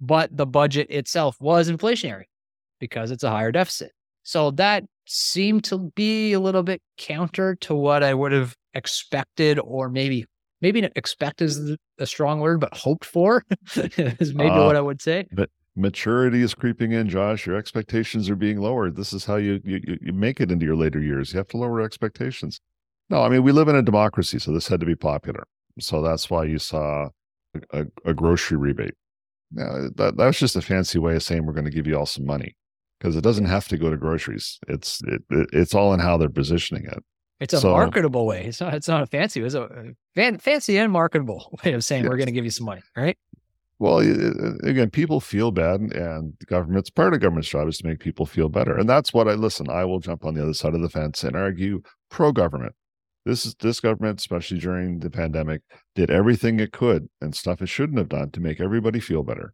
but 0.00 0.36
the 0.36 0.46
budget 0.46 0.90
itself 0.90 1.36
was 1.40 1.70
inflationary 1.70 2.24
because 2.80 3.10
it's 3.10 3.22
a 3.22 3.30
higher 3.30 3.52
deficit. 3.52 3.92
So 4.24 4.50
that 4.52 4.84
seemed 5.06 5.64
to 5.64 5.90
be 5.94 6.32
a 6.32 6.40
little 6.40 6.62
bit 6.62 6.80
counter 6.96 7.56
to 7.56 7.74
what 7.74 8.02
I 8.02 8.14
would 8.14 8.32
have 8.32 8.56
expected, 8.74 9.58
or 9.60 9.88
maybe 9.88 10.26
maybe 10.60 10.80
not 10.80 10.92
expect 10.96 11.42
is 11.42 11.76
a 11.98 12.06
strong 12.06 12.40
word, 12.40 12.60
but 12.60 12.74
hoped 12.74 13.04
for 13.04 13.44
is 13.76 14.34
maybe 14.34 14.50
uh, 14.50 14.64
what 14.64 14.76
I 14.76 14.80
would 14.80 15.02
say. 15.02 15.26
But 15.32 15.50
maturity 15.76 16.42
is 16.42 16.54
creeping 16.54 16.92
in, 16.92 17.08
Josh. 17.08 17.46
Your 17.46 17.56
expectations 17.56 18.28
are 18.28 18.36
being 18.36 18.60
lowered. 18.60 18.96
This 18.96 19.12
is 19.12 19.24
how 19.24 19.36
you 19.36 19.60
you 19.64 19.98
you 20.00 20.12
make 20.12 20.40
it 20.40 20.50
into 20.50 20.66
your 20.66 20.76
later 20.76 21.00
years. 21.00 21.32
You 21.32 21.38
have 21.38 21.48
to 21.48 21.56
lower 21.56 21.80
expectations. 21.80 22.60
No, 23.10 23.22
I 23.22 23.28
mean 23.28 23.42
we 23.42 23.52
live 23.52 23.68
in 23.68 23.76
a 23.76 23.82
democracy, 23.82 24.38
so 24.38 24.52
this 24.52 24.68
had 24.68 24.80
to 24.80 24.86
be 24.86 24.96
popular. 24.96 25.46
So 25.78 26.02
that's 26.02 26.30
why 26.30 26.44
you 26.44 26.58
saw 26.58 27.08
a, 27.72 27.86
a 28.04 28.14
grocery 28.14 28.58
rebate. 28.58 28.94
Yeah, 29.54 29.88
that 29.96 30.16
was 30.16 30.38
just 30.38 30.56
a 30.56 30.62
fancy 30.62 30.98
way 30.98 31.16
of 31.16 31.22
saying 31.22 31.44
we're 31.44 31.52
going 31.52 31.66
to 31.66 31.70
give 31.70 31.86
you 31.86 31.98
all 31.98 32.06
some 32.06 32.24
money 32.24 32.56
because 32.98 33.16
it 33.16 33.22
doesn't 33.22 33.46
have 33.46 33.68
to 33.68 33.76
go 33.76 33.90
to 33.90 33.96
groceries. 33.96 34.58
It's 34.68 35.02
it, 35.04 35.22
it, 35.30 35.48
it's 35.52 35.74
all 35.74 35.92
in 35.92 36.00
how 36.00 36.16
they're 36.16 36.30
positioning 36.30 36.86
it. 36.86 37.02
It's 37.40 37.52
a 37.52 37.60
so, 37.60 37.72
marketable 37.72 38.24
way. 38.24 38.44
It's 38.46 38.60
not. 38.60 38.72
It's 38.72 38.88
not 38.88 39.02
a 39.02 39.06
fancy. 39.06 39.42
It's 39.42 39.54
a 39.54 39.64
uh, 39.64 39.82
fan, 40.14 40.38
fancy 40.38 40.78
and 40.78 40.92
marketable 40.92 41.58
way 41.64 41.72
of 41.72 41.84
saying 41.84 42.04
yes. 42.04 42.10
we're 42.10 42.16
going 42.16 42.28
to 42.28 42.32
give 42.32 42.44
you 42.44 42.50
some 42.50 42.66
money, 42.66 42.82
right? 42.96 43.18
Well, 43.82 43.96
uh, 43.96 44.46
uh, 44.46 44.52
again, 44.62 44.90
people 44.90 45.18
feel 45.18 45.50
bad, 45.50 45.80
and 45.80 46.34
government's 46.46 46.88
part 46.88 47.14
of 47.14 47.20
government's 47.20 47.48
job 47.48 47.66
is 47.66 47.78
to 47.78 47.86
make 47.88 47.98
people 47.98 48.26
feel 48.26 48.48
better, 48.48 48.78
and 48.78 48.88
that's 48.88 49.12
what 49.12 49.26
I 49.26 49.34
listen. 49.34 49.68
I 49.68 49.84
will 49.84 49.98
jump 49.98 50.24
on 50.24 50.34
the 50.34 50.42
other 50.44 50.54
side 50.54 50.76
of 50.76 50.82
the 50.82 50.88
fence 50.88 51.24
and 51.24 51.34
argue 51.34 51.82
pro 52.08 52.30
government. 52.30 52.76
This 53.24 53.44
is 53.44 53.56
this 53.56 53.80
government, 53.80 54.20
especially 54.20 54.60
during 54.60 55.00
the 55.00 55.10
pandemic, 55.10 55.62
did 55.96 56.12
everything 56.12 56.60
it 56.60 56.70
could 56.72 57.08
and 57.20 57.34
stuff 57.34 57.60
it 57.60 57.68
shouldn't 57.68 57.98
have 57.98 58.08
done 58.08 58.30
to 58.30 58.40
make 58.40 58.60
everybody 58.60 59.00
feel 59.00 59.24
better. 59.24 59.52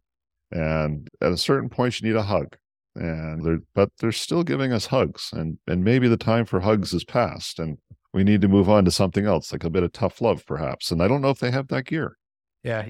And 0.51 1.07
at 1.21 1.31
a 1.31 1.37
certain 1.37 1.69
point, 1.69 1.99
you 1.99 2.07
need 2.07 2.15
a 2.15 2.21
hug 2.21 2.55
and 2.95 3.43
they're 3.43 3.61
but 3.73 3.89
they're 3.97 4.11
still 4.11 4.43
giving 4.43 4.71
us 4.71 4.87
hugs 4.87 5.31
and 5.33 5.57
and 5.67 5.83
maybe 5.83 6.07
the 6.07 6.17
time 6.17 6.45
for 6.45 6.59
hugs 6.59 6.93
is 6.93 7.03
past 7.03 7.57
and 7.57 7.79
we 8.13 8.23
need 8.23 8.41
to 8.41 8.47
move 8.47 8.69
on 8.69 8.85
to 8.85 8.91
something 8.91 9.25
else 9.25 9.51
like 9.51 9.63
a 9.63 9.69
bit 9.69 9.83
of 9.83 9.91
tough 9.91 10.21
love 10.21 10.43
perhaps 10.47 10.89
and 10.89 11.01
i 11.01 11.07
don't 11.07 11.21
know 11.21 11.29
if 11.29 11.39
they 11.39 11.51
have 11.51 11.67
that 11.67 11.85
gear 11.85 12.17
yeah 12.63 12.83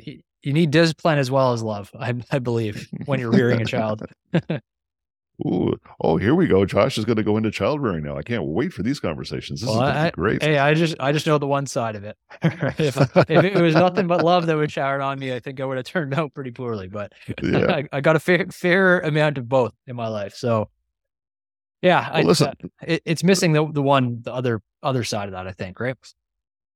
you 0.44 0.54
need 0.54 0.72
discipline 0.72 1.18
as 1.18 1.30
well 1.30 1.54
as 1.54 1.62
love 1.62 1.92
i, 2.00 2.14
I 2.32 2.40
believe 2.40 2.88
when 3.06 3.20
you're 3.20 3.32
rearing 3.32 3.62
a 3.62 3.66
child 3.66 4.04
Ooh, 5.48 5.74
oh, 6.02 6.18
here 6.18 6.36
we 6.36 6.48
go. 6.48 6.66
Josh 6.66 6.98
is 6.98 7.06
going 7.06 7.16
to 7.16 7.24
go 7.24 7.38
into 7.38 7.50
child 7.50 7.82
rearing 7.82 8.04
now. 8.04 8.18
I 8.18 8.24
can't 8.24 8.44
wait 8.44 8.74
for 8.74 8.84
these 8.84 9.00
conversations. 9.00 9.62
This 9.62 9.70
well, 9.70 9.82
is 9.84 9.96
I, 9.96 10.12
great. 10.12 10.44
Hey, 10.44 10.58
I 10.58 10.74
just 10.74 10.96
I 11.00 11.14
just 11.14 11.26
know 11.26 11.38
the 11.38 11.48
one 11.48 11.66
side 11.66 11.96
of 11.96 12.04
it. 12.04 12.18
if, 12.42 12.98
if 12.98 13.30
it 13.30 13.62
was 13.62 13.74
nothing 13.74 14.08
but 14.08 14.24
love 14.24 14.48
that 14.48 14.58
would 14.58 14.72
shower 14.72 15.02
on 15.02 15.18
me, 15.18 15.34
I 15.34 15.40
think 15.40 15.62
I 15.62 15.66
would 15.66 15.78
have 15.78 15.86
turned 15.86 16.14
out 16.14 16.34
pretty 16.34 16.52
poorly. 16.52 16.90
But 16.90 17.14
yeah. 17.42 17.66
I, 17.70 17.88
I, 17.94 18.02
got 18.02 18.18
a 18.18 18.20
fair 18.20 18.48
fair 18.52 19.00
amount 19.00 19.38
of 19.38 19.48
both 19.48 19.74
in 19.88 19.96
my 19.96 20.10
life. 20.10 20.36
So 20.36 20.70
yeah, 21.82 22.10
well, 22.10 22.20
I, 22.20 22.22
listen, 22.24 22.48
uh, 22.48 22.68
it, 22.86 23.02
it's 23.06 23.24
missing 23.24 23.54
the 23.54 23.66
the 23.72 23.82
one 23.82 24.22
the 24.22 24.34
other 24.34 24.62
other 24.84 25.06
side 25.06 25.30
of 25.30 25.32
that. 25.32 25.48
I 25.48 25.54
think, 25.54 25.80
right? 25.80 25.96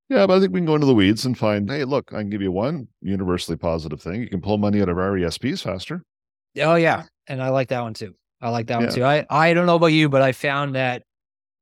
Yeah, 0.09 0.27
but 0.27 0.37
I 0.37 0.39
think 0.39 0.53
we 0.53 0.59
can 0.59 0.65
go 0.65 0.75
into 0.75 0.85
the 0.85 0.93
weeds 0.93 1.25
and 1.25 1.37
find, 1.37 1.69
hey, 1.69 1.85
look, 1.85 2.13
I 2.13 2.19
can 2.19 2.29
give 2.29 2.41
you 2.41 2.51
one 2.51 2.87
universally 3.01 3.57
positive 3.57 4.01
thing. 4.01 4.21
You 4.21 4.29
can 4.29 4.41
pull 4.41 4.57
money 4.57 4.81
out 4.81 4.89
of 4.89 4.97
RESPs 4.97 5.63
faster. 5.63 6.03
Oh 6.59 6.75
yeah, 6.75 7.03
and 7.27 7.41
I 7.41 7.49
like 7.49 7.69
that 7.69 7.81
one 7.81 7.93
too. 7.93 8.13
I 8.41 8.49
like 8.49 8.67
that 8.67 8.79
yeah. 8.79 8.85
one 8.85 8.95
too. 8.95 9.03
I, 9.03 9.25
I 9.29 9.53
don't 9.53 9.65
know 9.65 9.75
about 9.75 9.87
you, 9.87 10.09
but 10.09 10.21
I 10.21 10.33
found 10.33 10.75
that 10.75 11.03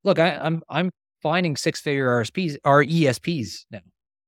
look, 0.04 0.20
I, 0.20 0.38
I'm 0.38 0.62
I'm 0.70 0.90
finding 1.22 1.56
six 1.56 1.80
figure 1.80 2.08
RSPs 2.08 2.58
or 2.66 2.84
ESPs 2.84 3.66
now 3.72 3.80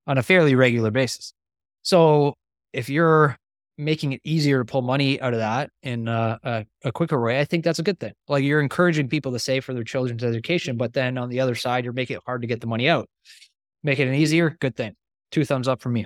on 0.08 0.18
a 0.18 0.24
fairly 0.24 0.56
regular 0.56 0.92
basis. 0.92 1.34
So 1.82 2.36
if 2.72 2.90
you're 2.90 3.38
making 3.78 4.14
it 4.14 4.22
easier 4.24 4.60
to 4.60 4.66
pull 4.66 4.84
money 4.84 5.20
out 5.20 5.34
of 5.34 5.40
that 5.40 5.70
in 5.82 6.08
uh, 6.08 6.38
a, 6.44 6.66
a, 6.84 6.92
quicker 6.92 7.20
way, 7.20 7.40
I 7.40 7.46
think 7.46 7.64
that's 7.64 7.80
a 7.80 7.84
good 7.84 8.00
thing. 8.00 8.14
Like 8.28 8.44
you're 8.44 8.62
encouraging 8.62 9.10
people 9.10 9.32
to 9.32 9.40
save 9.40 9.66
for 9.66 9.74
their 9.74 9.84
children's 9.84 10.24
education, 10.24 10.78
but 10.78 10.94
then 10.94 11.18
on 11.18 11.30
the 11.30 11.40
other 11.40 11.56
side, 11.56 11.84
you're 11.84 11.94
making 11.94 12.18
it 12.18 12.24
hard 12.26 12.42
to 12.42 12.48
get 12.48 12.62
the 12.62 12.68
money 12.68 12.88
out. 12.88 13.10
Make 13.84 14.00
it 14.00 14.08
an 14.08 14.16
easier, 14.16 14.56
good 14.60 14.76
thing. 14.76 14.96
Two 15.32 15.46
thumbs 15.46 15.68
up 15.68 15.82
from 15.82 15.94
me. 15.94 16.06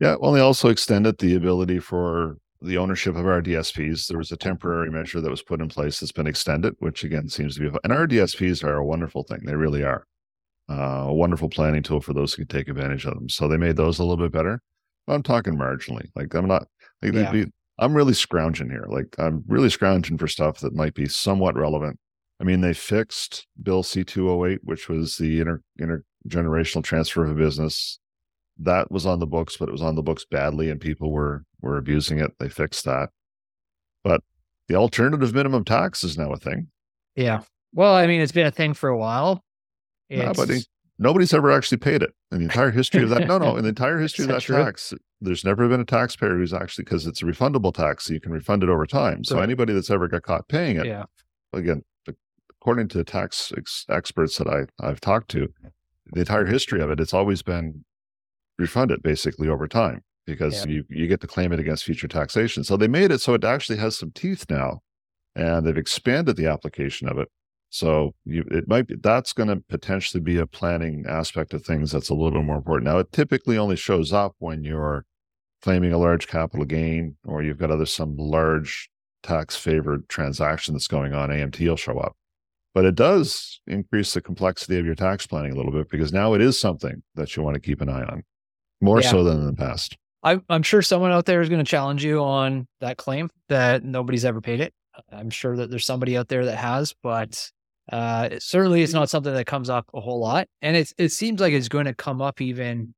Yeah. 0.00 0.16
Well, 0.20 0.32
they 0.32 0.40
also 0.40 0.68
extended 0.68 1.18
the 1.18 1.34
ability 1.34 1.78
for 1.78 2.38
the 2.64 2.78
ownership 2.78 3.14
of 3.14 3.24
RDSPs, 3.24 4.08
there 4.08 4.18
was 4.18 4.32
a 4.32 4.36
temporary 4.36 4.90
measure 4.90 5.20
that 5.20 5.30
was 5.30 5.42
put 5.42 5.60
in 5.60 5.68
place 5.68 6.00
that's 6.00 6.12
been 6.12 6.26
extended, 6.26 6.74
which 6.78 7.04
again 7.04 7.28
seems 7.28 7.54
to 7.54 7.60
be, 7.60 7.78
and 7.84 7.92
RDSPs 7.92 8.64
are 8.64 8.76
a 8.76 8.84
wonderful 8.84 9.22
thing. 9.22 9.40
They 9.44 9.54
really 9.54 9.82
are 9.82 10.06
uh, 10.70 11.04
a 11.06 11.12
wonderful 11.12 11.48
planning 11.48 11.82
tool 11.82 12.00
for 12.00 12.14
those 12.14 12.32
who 12.32 12.44
can 12.44 12.58
take 12.58 12.68
advantage 12.68 13.04
of 13.04 13.14
them. 13.14 13.28
So 13.28 13.48
they 13.48 13.58
made 13.58 13.76
those 13.76 13.98
a 13.98 14.04
little 14.04 14.24
bit 14.24 14.32
better. 14.32 14.60
I'm 15.06 15.22
talking 15.22 15.56
marginally. 15.56 16.08
Like 16.16 16.34
I'm 16.34 16.48
not, 16.48 16.66
like 17.02 17.12
yeah. 17.12 17.30
be, 17.30 17.46
I'm 17.78 17.94
really 17.94 18.14
scrounging 18.14 18.70
here. 18.70 18.86
Like 18.88 19.14
I'm 19.18 19.44
really 19.46 19.68
scrounging 19.68 20.16
for 20.16 20.26
stuff 20.26 20.60
that 20.60 20.74
might 20.74 20.94
be 20.94 21.06
somewhat 21.06 21.56
relevant. 21.56 21.98
I 22.40 22.44
mean, 22.44 22.62
they 22.62 22.72
fixed 22.72 23.46
Bill 23.62 23.82
C208, 23.82 24.58
which 24.62 24.88
was 24.88 25.16
the 25.16 25.40
inter, 25.40 25.60
inter, 25.78 26.02
intergenerational 26.28 26.84
transfer 26.84 27.24
of 27.24 27.30
a 27.30 27.34
business 27.34 27.98
that 28.58 28.90
was 28.90 29.06
on 29.06 29.18
the 29.18 29.26
books, 29.26 29.56
but 29.56 29.68
it 29.68 29.72
was 29.72 29.82
on 29.82 29.94
the 29.94 30.02
books 30.02 30.24
badly 30.30 30.70
and 30.70 30.80
people 30.80 31.10
were 31.10 31.44
were 31.60 31.76
abusing 31.76 32.18
it. 32.18 32.32
They 32.38 32.48
fixed 32.48 32.84
that. 32.84 33.10
But 34.02 34.20
the 34.68 34.76
alternative 34.76 35.34
minimum 35.34 35.64
tax 35.64 36.04
is 36.04 36.16
now 36.16 36.30
a 36.30 36.36
thing. 36.36 36.68
Yeah. 37.16 37.42
Well, 37.72 37.94
I 37.94 38.06
mean, 38.06 38.20
it's 38.20 38.32
been 38.32 38.46
a 38.46 38.52
thing 38.52 38.74
for 38.74 38.88
a 38.88 38.96
while. 38.96 39.42
Nobody, 40.10 40.60
nobody's 40.98 41.34
ever 41.34 41.50
actually 41.50 41.78
paid 41.78 42.02
it 42.02 42.10
in 42.30 42.38
the 42.38 42.44
entire 42.44 42.70
history 42.70 43.02
of 43.02 43.08
that. 43.10 43.26
No, 43.26 43.38
no, 43.38 43.56
in 43.56 43.62
the 43.62 43.70
entire 43.70 43.98
history 44.00 44.24
of 44.24 44.30
that 44.30 44.42
true? 44.42 44.56
tax, 44.56 44.92
there's 45.20 45.44
never 45.44 45.68
been 45.68 45.80
a 45.80 45.84
taxpayer 45.84 46.36
who's 46.36 46.52
actually 46.52 46.84
because 46.84 47.06
it's 47.06 47.22
a 47.22 47.24
refundable 47.24 47.74
tax, 47.74 48.04
so 48.04 48.12
you 48.12 48.20
can 48.20 48.32
refund 48.32 48.62
it 48.62 48.68
over 48.68 48.86
time. 48.86 49.24
So 49.24 49.40
anybody 49.40 49.72
that's 49.72 49.90
ever 49.90 50.06
got 50.06 50.22
caught 50.22 50.48
paying 50.48 50.76
it, 50.76 50.86
yeah. 50.86 51.04
again, 51.52 51.82
according 52.60 52.88
to 52.88 53.02
tax 53.02 53.52
ex- 53.56 53.86
experts 53.88 54.38
that 54.38 54.46
I 54.46 54.66
I've 54.86 55.00
talked 55.00 55.30
to, 55.32 55.48
the 56.12 56.20
entire 56.20 56.46
history 56.46 56.80
of 56.80 56.90
it, 56.90 57.00
it's 57.00 57.14
always 57.14 57.42
been 57.42 57.84
refunded 58.58 59.02
basically 59.02 59.48
over 59.48 59.66
time 59.66 60.02
because 60.26 60.64
yeah. 60.64 60.72
you, 60.72 60.84
you 60.88 61.06
get 61.06 61.20
to 61.20 61.26
claim 61.26 61.52
it 61.52 61.60
against 61.60 61.84
future 61.84 62.08
taxation. 62.08 62.64
So 62.64 62.76
they 62.76 62.88
made 62.88 63.10
it 63.10 63.20
so 63.20 63.34
it 63.34 63.44
actually 63.44 63.78
has 63.78 63.96
some 63.96 64.10
teeth 64.12 64.46
now 64.48 64.80
and 65.34 65.66
they've 65.66 65.76
expanded 65.76 66.36
the 66.36 66.46
application 66.46 67.08
of 67.08 67.18
it. 67.18 67.28
So 67.70 68.14
you, 68.24 68.44
it 68.50 68.68
might 68.68 68.86
be, 68.86 68.94
that's 69.02 69.32
going 69.32 69.48
to 69.48 69.56
potentially 69.68 70.20
be 70.20 70.38
a 70.38 70.46
planning 70.46 71.04
aspect 71.08 71.52
of 71.54 71.64
things 71.64 71.90
that's 71.90 72.08
a 72.08 72.14
little 72.14 72.30
bit 72.30 72.44
more 72.44 72.56
important. 72.56 72.84
Now, 72.84 72.98
it 72.98 73.10
typically 73.10 73.58
only 73.58 73.76
shows 73.76 74.12
up 74.12 74.34
when 74.38 74.62
you're 74.62 75.04
claiming 75.60 75.92
a 75.92 75.98
large 75.98 76.28
capital 76.28 76.64
gain 76.64 77.16
or 77.24 77.42
you've 77.42 77.58
got 77.58 77.70
other 77.70 77.86
some 77.86 78.16
large 78.16 78.88
tax 79.24 79.56
favored 79.56 80.08
transaction 80.08 80.74
that's 80.74 80.86
going 80.86 81.14
on. 81.14 81.30
AMT 81.30 81.66
will 81.66 81.76
show 81.76 81.98
up 81.98 82.14
but 82.74 82.84
it 82.84 82.96
does 82.96 83.60
increase 83.66 84.12
the 84.12 84.20
complexity 84.20 84.78
of 84.78 84.84
your 84.84 84.94
tax 84.96 85.26
planning 85.26 85.52
a 85.52 85.54
little 85.54 85.72
bit 85.72 85.88
because 85.88 86.12
now 86.12 86.34
it 86.34 86.40
is 86.40 86.58
something 86.58 87.02
that 87.14 87.36
you 87.36 87.42
want 87.42 87.54
to 87.54 87.60
keep 87.60 87.80
an 87.80 87.88
eye 87.88 88.02
on 88.02 88.22
more 88.80 89.00
yeah. 89.00 89.10
so 89.10 89.24
than 89.24 89.38
in 89.38 89.46
the 89.46 89.54
past. 89.54 89.96
I, 90.22 90.40
I'm 90.48 90.62
sure 90.62 90.82
someone 90.82 91.12
out 91.12 91.26
there 91.26 91.40
is 91.40 91.48
going 91.48 91.64
to 91.64 91.70
challenge 91.70 92.04
you 92.04 92.20
on 92.20 92.66
that 92.80 92.96
claim 92.96 93.30
that 93.48 93.84
nobody's 93.84 94.24
ever 94.24 94.40
paid 94.40 94.60
it. 94.60 94.74
I'm 95.12 95.30
sure 95.30 95.56
that 95.56 95.70
there's 95.70 95.86
somebody 95.86 96.16
out 96.16 96.28
there 96.28 96.44
that 96.46 96.56
has, 96.56 96.94
but 97.02 97.50
uh, 97.92 98.28
it, 98.32 98.42
certainly 98.42 98.82
it's 98.82 98.92
not 98.92 99.10
something 99.10 99.34
that 99.34 99.46
comes 99.46 99.68
up 99.68 99.86
a 99.92 100.00
whole 100.00 100.20
lot, 100.20 100.48
and 100.62 100.76
it 100.76 100.92
it 100.98 101.10
seems 101.10 101.40
like 101.40 101.52
it's 101.52 101.68
going 101.68 101.84
to 101.84 101.94
come 101.94 102.22
up 102.22 102.40
even 102.40 102.94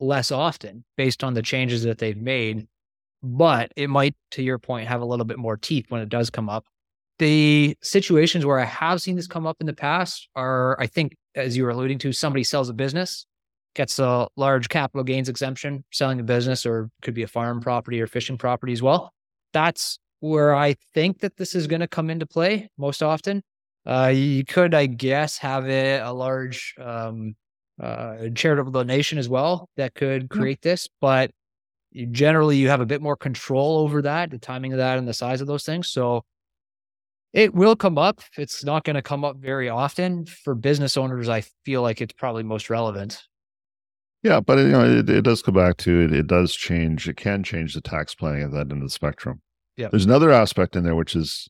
less 0.00 0.30
often 0.30 0.84
based 0.96 1.24
on 1.24 1.34
the 1.34 1.42
changes 1.42 1.82
that 1.82 1.98
they've 1.98 2.16
made. 2.16 2.66
But 3.22 3.72
it 3.76 3.90
might, 3.90 4.14
to 4.32 4.42
your 4.42 4.58
point, 4.58 4.88
have 4.88 5.00
a 5.00 5.04
little 5.04 5.24
bit 5.24 5.38
more 5.38 5.56
teeth 5.56 5.86
when 5.88 6.00
it 6.00 6.08
does 6.08 6.30
come 6.30 6.48
up. 6.48 6.64
The 7.18 7.76
situations 7.82 8.44
where 8.44 8.58
I 8.58 8.64
have 8.64 9.00
seen 9.00 9.16
this 9.16 9.26
come 9.26 9.46
up 9.46 9.56
in 9.60 9.66
the 9.66 9.72
past 9.72 10.28
are, 10.36 10.78
I 10.80 10.86
think, 10.86 11.16
as 11.34 11.56
you 11.56 11.64
were 11.64 11.70
alluding 11.70 11.98
to, 12.00 12.12
somebody 12.12 12.44
sells 12.44 12.68
a 12.68 12.74
business 12.74 13.26
gets 13.76 13.98
a 13.98 14.26
large 14.36 14.68
capital 14.68 15.04
gains 15.04 15.28
exemption 15.28 15.84
selling 15.92 16.18
a 16.18 16.24
business 16.24 16.66
or 16.66 16.88
could 17.02 17.14
be 17.14 17.22
a 17.22 17.28
farm 17.28 17.60
property 17.60 18.00
or 18.00 18.08
fishing 18.08 18.38
property 18.38 18.72
as 18.72 18.82
well. 18.82 19.12
That's 19.52 19.98
where 20.20 20.54
I 20.54 20.74
think 20.94 21.20
that 21.20 21.36
this 21.36 21.54
is 21.54 21.68
going 21.68 21.80
to 21.80 21.86
come 21.86 22.10
into 22.10 22.26
play 22.26 22.68
most 22.76 23.02
often. 23.02 23.42
Uh, 23.84 24.12
you 24.12 24.44
could, 24.44 24.74
I 24.74 24.86
guess, 24.86 25.38
have 25.38 25.68
it, 25.68 26.02
a 26.02 26.10
large 26.10 26.74
um, 26.80 27.36
uh, 27.80 28.28
charitable 28.34 28.72
donation 28.72 29.18
as 29.18 29.28
well 29.28 29.68
that 29.76 29.94
could 29.94 30.28
create 30.28 30.62
this, 30.62 30.88
but 31.00 31.30
generally 32.10 32.56
you 32.56 32.68
have 32.68 32.80
a 32.80 32.86
bit 32.86 33.00
more 33.00 33.16
control 33.16 33.78
over 33.78 34.02
that, 34.02 34.30
the 34.30 34.38
timing 34.38 34.72
of 34.72 34.78
that 34.78 34.98
and 34.98 35.06
the 35.06 35.14
size 35.14 35.40
of 35.40 35.46
those 35.46 35.64
things. 35.64 35.88
So 35.88 36.24
it 37.32 37.54
will 37.54 37.76
come 37.76 37.98
up. 37.98 38.20
It's 38.36 38.64
not 38.64 38.84
going 38.84 38.94
to 38.96 39.02
come 39.02 39.24
up 39.24 39.36
very 39.36 39.68
often 39.68 40.26
for 40.26 40.54
business 40.54 40.96
owners. 40.96 41.28
I 41.28 41.42
feel 41.64 41.82
like 41.82 42.00
it's 42.00 42.14
probably 42.14 42.42
most 42.42 42.70
relevant. 42.70 43.22
Yeah, 44.22 44.40
but 44.40 44.58
you 44.58 44.68
know, 44.68 44.98
it, 44.98 45.08
it 45.08 45.22
does 45.22 45.42
go 45.42 45.52
back 45.52 45.76
to 45.78 46.00
it. 46.00 46.12
It 46.12 46.26
does 46.26 46.54
change. 46.54 47.08
It 47.08 47.16
can 47.16 47.44
change 47.44 47.74
the 47.74 47.80
tax 47.80 48.14
planning 48.14 48.42
of 48.42 48.52
that 48.52 48.62
end 48.62 48.72
of 48.72 48.80
the 48.80 48.90
spectrum. 48.90 49.40
Yeah. 49.76 49.88
There's 49.90 50.06
another 50.06 50.32
aspect 50.32 50.74
in 50.74 50.84
there 50.84 50.96
which 50.96 51.14
is, 51.14 51.48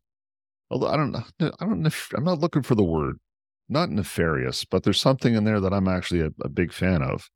although 0.71 0.89
I 0.89 0.97
don't 0.97 1.13
know, 1.13 1.25
I 1.41 1.65
don't. 1.65 1.87
I'm 2.15 2.25
not 2.25 2.41
looking 2.41 2.63
for 2.63 2.75
the 2.75 2.83
word, 2.83 3.17
not 3.69 3.91
nefarious, 3.91 4.65
but 4.65 4.83
there's 4.83 5.01
something 5.01 5.35
in 5.35 5.45
there 5.45 5.61
that 5.61 5.73
I'm 5.73 5.89
actually 5.89 6.21
a, 6.21 6.31
a 6.43 6.49
big 6.49 6.73
fan 6.73 7.03
of. 7.03 7.31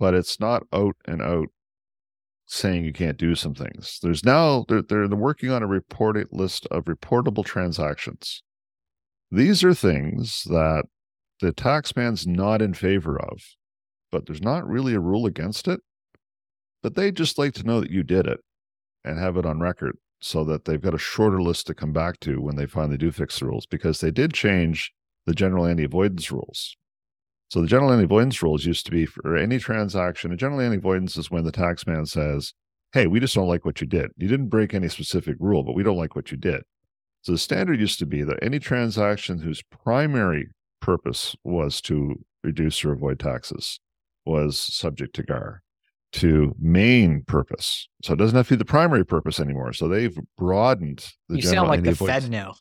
But 0.00 0.14
it's 0.14 0.40
not 0.40 0.64
out 0.72 0.96
and 1.06 1.22
out 1.22 1.48
saying 2.46 2.84
you 2.84 2.92
can't 2.92 3.18
do 3.18 3.34
some 3.34 3.54
things. 3.54 3.98
There's 4.02 4.24
now 4.24 4.64
they're, 4.68 4.82
they're 4.82 5.08
working 5.08 5.50
on 5.50 5.62
a 5.62 5.66
reported 5.66 6.28
list 6.30 6.66
of 6.70 6.84
reportable 6.84 7.44
transactions. 7.44 8.42
These 9.30 9.64
are 9.64 9.74
things 9.74 10.44
that 10.44 10.84
the 11.40 11.52
taxman's 11.52 12.26
not 12.26 12.62
in 12.62 12.74
favor 12.74 13.20
of, 13.20 13.42
but 14.12 14.26
there's 14.26 14.42
not 14.42 14.68
really 14.68 14.94
a 14.94 15.00
rule 15.00 15.26
against 15.26 15.66
it. 15.68 15.80
But 16.82 16.94
they 16.94 17.10
just 17.10 17.38
like 17.38 17.54
to 17.54 17.64
know 17.64 17.80
that 17.80 17.90
you 17.90 18.02
did 18.02 18.26
it 18.26 18.40
and 19.04 19.18
have 19.18 19.36
it 19.36 19.46
on 19.46 19.60
record 19.60 19.96
so 20.20 20.44
that 20.44 20.64
they've 20.64 20.80
got 20.80 20.94
a 20.94 20.98
shorter 20.98 21.42
list 21.42 21.66
to 21.66 21.74
come 21.74 21.92
back 21.92 22.20
to 22.20 22.40
when 22.40 22.56
they 22.56 22.66
finally 22.66 22.98
do 22.98 23.10
fix 23.10 23.38
the 23.38 23.46
rules 23.46 23.66
because 23.66 24.00
they 24.00 24.10
did 24.10 24.32
change 24.32 24.92
the 25.26 25.34
general 25.34 25.66
anti 25.66 25.84
avoidance 25.84 26.30
rules. 26.30 26.76
So 27.48 27.60
the 27.60 27.66
general 27.66 27.92
anti 27.92 28.04
avoidance 28.04 28.42
rules 28.42 28.64
used 28.64 28.86
to 28.86 28.92
be 28.92 29.06
for 29.06 29.36
any 29.36 29.58
transaction. 29.58 30.32
A 30.32 30.36
general 30.36 30.60
anti 30.60 30.78
avoidance 30.78 31.16
is 31.16 31.30
when 31.30 31.44
the 31.44 31.52
taxman 31.52 32.08
says, 32.08 32.52
Hey, 32.92 33.06
we 33.06 33.20
just 33.20 33.34
don't 33.34 33.48
like 33.48 33.64
what 33.64 33.80
you 33.80 33.86
did. 33.86 34.10
You 34.16 34.28
didn't 34.28 34.48
break 34.48 34.72
any 34.72 34.88
specific 34.88 35.36
rule, 35.40 35.62
but 35.62 35.74
we 35.74 35.82
don't 35.82 35.96
like 35.96 36.14
what 36.14 36.30
you 36.30 36.36
did. 36.36 36.62
So 37.22 37.32
the 37.32 37.38
standard 37.38 37.80
used 37.80 37.98
to 38.00 38.06
be 38.06 38.22
that 38.22 38.38
any 38.42 38.58
transaction 38.58 39.38
whose 39.38 39.62
primary 39.62 40.48
purpose 40.80 41.34
was 41.42 41.80
to 41.82 42.22
reduce 42.42 42.84
or 42.84 42.92
avoid 42.92 43.18
taxes 43.18 43.80
was 44.26 44.58
subject 44.58 45.14
to 45.16 45.22
GAAR 45.22 45.62
to 46.12 46.54
main 46.60 47.22
purpose. 47.26 47.88
So 48.02 48.12
it 48.12 48.18
doesn't 48.18 48.36
have 48.36 48.46
to 48.48 48.54
be 48.54 48.58
the 48.58 48.64
primary 48.64 49.04
purpose 49.04 49.40
anymore. 49.40 49.72
So 49.72 49.88
they've 49.88 50.16
broadened 50.38 51.12
the 51.28 51.36
You 51.36 51.42
sound 51.42 51.68
like 51.68 51.82
the 51.82 51.94
Fed 51.94 52.30
now. 52.30 52.54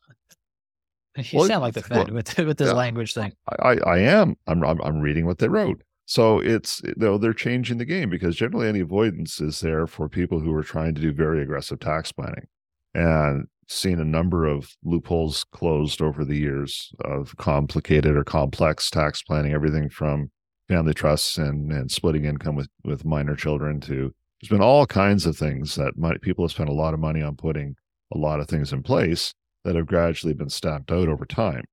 You 1.16 1.40
well, 1.40 1.48
sound 1.48 1.62
like 1.62 1.76
the 1.76 1.84
Fed 1.84 2.08
well, 2.08 2.16
with 2.16 2.38
with 2.38 2.58
this 2.58 2.70
yeah, 2.70 2.74
language 2.74 3.14
thing. 3.14 3.34
I, 3.60 3.78
I 3.86 4.00
am. 4.00 4.36
I'm, 4.48 4.64
I'm 4.64 4.82
I'm 4.82 5.00
reading 5.00 5.26
what 5.26 5.38
they 5.38 5.48
wrote. 5.48 5.84
So 6.06 6.40
it's 6.40 6.82
you 6.84 6.94
know 6.98 7.18
they're 7.18 7.34
changing 7.34 7.78
the 7.78 7.86
game 7.86 8.10
because 8.10 8.36
generally 8.36 8.68
any 8.68 8.80
avoidance 8.80 9.40
is 9.40 9.60
there 9.60 9.86
for 9.88 10.10
people 10.10 10.40
who 10.40 10.54
are 10.54 10.64
trying 10.64 10.96
to 10.96 11.02
do 11.02 11.14
very 11.14 11.42
aggressive 11.42 11.80
tax 11.80 12.12
planning. 12.12 12.48
And 12.96 13.48
seen 13.68 14.00
a 14.00 14.06
number 14.06 14.46
of 14.46 14.76
loopholes 14.84 15.44
closed 15.52 16.02
over 16.02 16.26
the 16.26 16.38
years 16.38 16.92
of 17.04 17.36
complicated 17.38 18.16
or 18.16 18.24
complex 18.24 18.90
tax 18.90 19.22
planning, 19.22 19.54
everything 19.54 19.90
from 19.90 20.32
family 20.68 20.94
trusts 20.94 21.38
and, 21.38 21.72
and 21.72 21.92
splitting 21.92 22.26
income 22.26 22.56
with, 22.56 22.70
with 22.84 23.06
minor 23.06 23.36
children 23.36 23.80
to 23.82 24.14
there's 24.42 24.50
been 24.50 24.62
all 24.62 24.86
kinds 24.86 25.26
of 25.26 25.38
things 25.38 25.76
that 25.76 25.98
might, 25.98 26.22
people 26.22 26.44
have 26.44 26.52
spent 26.52 26.70
a 26.70 26.74
lot 26.74 26.94
of 26.94 27.00
money 27.00 27.22
on 27.22 27.36
putting 27.36 27.76
a 28.14 28.18
lot 28.18 28.42
of 28.42 28.48
things 28.48 28.74
in 28.74 28.84
place 28.84 29.34
that 29.64 29.76
have 29.76 29.88
gradually 29.88 30.34
been 30.34 30.50
stamped 30.50 30.92
out 30.92 31.08
over 31.08 31.26
time. 31.26 31.64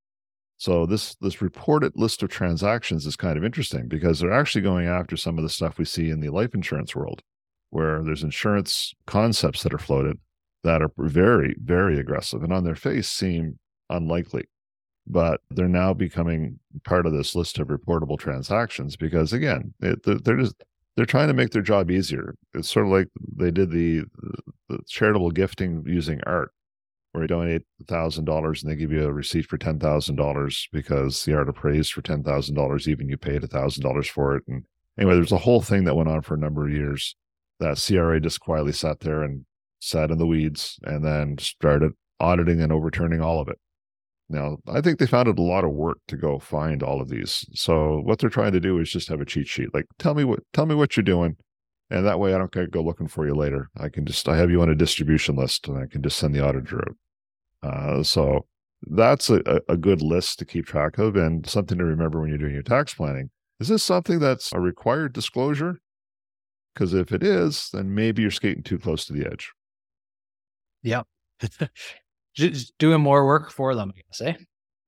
So 0.59 0.85
this 0.85 1.15
this 1.17 1.41
reported 1.41 1.93
list 1.97 2.23
of 2.23 2.29
transactions 2.29 3.07
is 3.07 3.17
kind 3.17 3.39
of 3.39 3.45
interesting 3.45 3.89
because 3.89 4.21
they're 4.21 4.33
actually 4.33 4.63
going 4.63 4.87
after 4.87 5.17
some 5.17 5.39
of 5.39 5.43
the 5.43 5.49
stuff 5.49 5.79
we 5.79 5.85
see 5.85 6.11
in 6.11 6.21
the 6.21 6.29
life 6.29 6.55
insurance 6.55 6.95
world, 6.95 7.23
where 7.71 8.03
there's 8.03 8.23
insurance 8.23 8.93
concepts 9.07 9.63
that 9.63 9.73
are 9.73 9.79
floated 9.79 10.19
that 10.63 10.83
are 10.83 10.91
very, 10.99 11.55
very 11.63 11.99
aggressive 11.99 12.43
and 12.43 12.53
on 12.53 12.65
their 12.65 12.75
face 12.75 13.09
seem 13.09 13.59
unlikely. 13.89 14.45
But 15.07 15.41
they're 15.51 15.69
now 15.69 15.95
becoming 15.95 16.61
part 16.85 17.07
of 17.07 17.13
this 17.13 17.35
list 17.35 17.59
of 17.59 17.69
reportable 17.69 18.19
transactions 18.19 18.97
because, 18.97 19.33
again, 19.33 19.73
it, 19.81 20.03
they're 20.05 20.37
just 20.37 20.63
they're 20.97 21.07
trying 21.07 21.29
to 21.29 21.35
make 21.35 21.51
their 21.51 21.63
job 21.63 21.91
easier. 21.91 22.35
It's 22.55 22.71
sort 22.71 22.87
of 22.87 22.93
like 22.93 23.09
they 23.37 23.51
did 23.51 23.71
the, 23.71 24.05
the 24.69 24.79
charitable 24.87 25.31
gifting 25.31 25.83
using 25.87 26.21
art, 26.27 26.53
where 27.13 27.25
you 27.25 27.29
donate 27.29 27.63
thousand 27.87 28.25
dollars 28.25 28.63
and 28.63 28.71
they 28.71 28.77
give 28.77 28.93
you 28.93 29.05
a 29.05 29.13
receipt 29.13 29.47
for 29.47 29.59
ten 29.59 29.79
thousand 29.79 30.17
dollars 30.17 30.69
because 30.73 31.25
the 31.25 31.35
art 31.35 31.49
appraised 31.49 31.93
for 31.93 32.03
ten 32.03 32.23
thousand 32.23 32.55
dollars, 32.55 32.89
even 32.89 33.09
you 33.09 33.17
paid 33.17 33.49
thousand 33.51 33.83
dollars 33.83 34.09
for 34.09 34.37
it. 34.37 34.45
And 34.49 34.65
anyway, 34.99 35.15
there's 35.15 35.33
a 35.33 35.39
whole 35.39 35.61
thing 35.61 35.85
that 35.85 35.97
went 35.97 36.09
on 36.09 36.23
for 36.23 36.35
a 36.35 36.39
number 36.39 36.67
of 36.67 36.73
years 36.73 37.17
that 37.59 37.83
CRA 37.85 38.21
just 38.21 38.41
quietly 38.41 38.73
sat 38.73 39.01
there 39.01 39.23
and 39.23 39.45
sat 39.81 40.11
in 40.11 40.19
the 40.19 40.27
weeds, 40.27 40.79
and 40.85 41.05
then 41.05 41.39
started 41.39 41.93
auditing 42.21 42.61
and 42.61 42.73
overturning 42.73 43.21
all 43.21 43.41
of 43.41 43.49
it. 43.49 43.59
Now, 44.29 44.59
I 44.69 44.81
think 44.81 44.99
they 44.99 45.07
found 45.07 45.29
it 45.29 45.39
a 45.39 45.43
lot 45.43 45.65
of 45.65 45.73
work 45.73 45.99
to 46.09 46.17
go 46.17 46.39
find 46.39 46.83
all 46.83 47.01
of 47.01 47.09
these. 47.09 47.45
So 47.55 48.01
what 48.05 48.19
they're 48.19 48.31
trying 48.31 48.53
to 48.53 48.61
do 48.61 48.79
is 48.79 48.91
just 48.91 49.09
have 49.09 49.21
a 49.21 49.25
cheat 49.25 49.49
sheet. 49.49 49.75
Like, 49.75 49.87
tell 49.99 50.15
me 50.15 50.23
what 50.25 50.41
tell 50.53 50.67
me 50.67 50.75
what 50.75 50.97
you're 50.97 51.03
doing, 51.03 51.37
and 51.91 52.07
that 52.07 52.19
way 52.19 52.35
I 52.35 52.39
don't 52.39 52.71
go 52.71 52.83
looking 52.83 53.09
for 53.09 53.27
you 53.27 53.35
later. 53.35 53.71
I 53.77 53.89
can 53.89 54.07
just 54.07 54.29
I 54.29 54.37
have 54.37 54.51
you 54.51 54.63
on 54.63 54.69
a 54.69 54.75
distribution 54.75 55.37
list, 55.37 55.69
and 55.69 55.79
I 55.79 55.87
can 55.87 56.03
just 56.03 56.19
send 56.19 56.35
the 56.35 56.45
auditor 56.45 56.83
out. 56.83 56.97
Uh, 57.71 58.03
so 58.03 58.47
that's 58.83 59.29
a, 59.29 59.61
a 59.69 59.77
good 59.77 60.01
list 60.01 60.39
to 60.39 60.45
keep 60.45 60.67
track 60.67 60.99
of, 60.99 61.17
and 61.17 61.47
something 61.47 61.79
to 61.79 61.85
remember 61.85 62.21
when 62.21 62.31
you're 62.31 62.39
doing 62.39 62.55
your 62.55 62.63
tax 62.63 62.95
planning. 62.95 63.31
Is 63.59 63.69
this 63.69 63.83
something 63.83 64.19
that's 64.19 64.53
a 64.53 64.61
required 64.61 65.13
disclosure? 65.13 65.81
Because 66.73 66.95
if 66.95 67.13
it 67.13 67.23
is, 67.23 67.69
then 67.73 67.95
maybe 67.95 68.23
you're 68.23 68.31
skating 68.31 68.63
too 68.63 68.79
close 68.79 69.05
to 69.07 69.13
the 69.13 69.27
edge. 69.27 69.53
Yep. 70.83 71.07
Just 72.35 72.79
doing 72.79 73.01
more 73.01 73.27
work 73.27 73.51
for 73.51 73.75
them, 73.75 73.93
I 73.95 74.01
guess, 74.09 74.21
eh? 74.21 74.43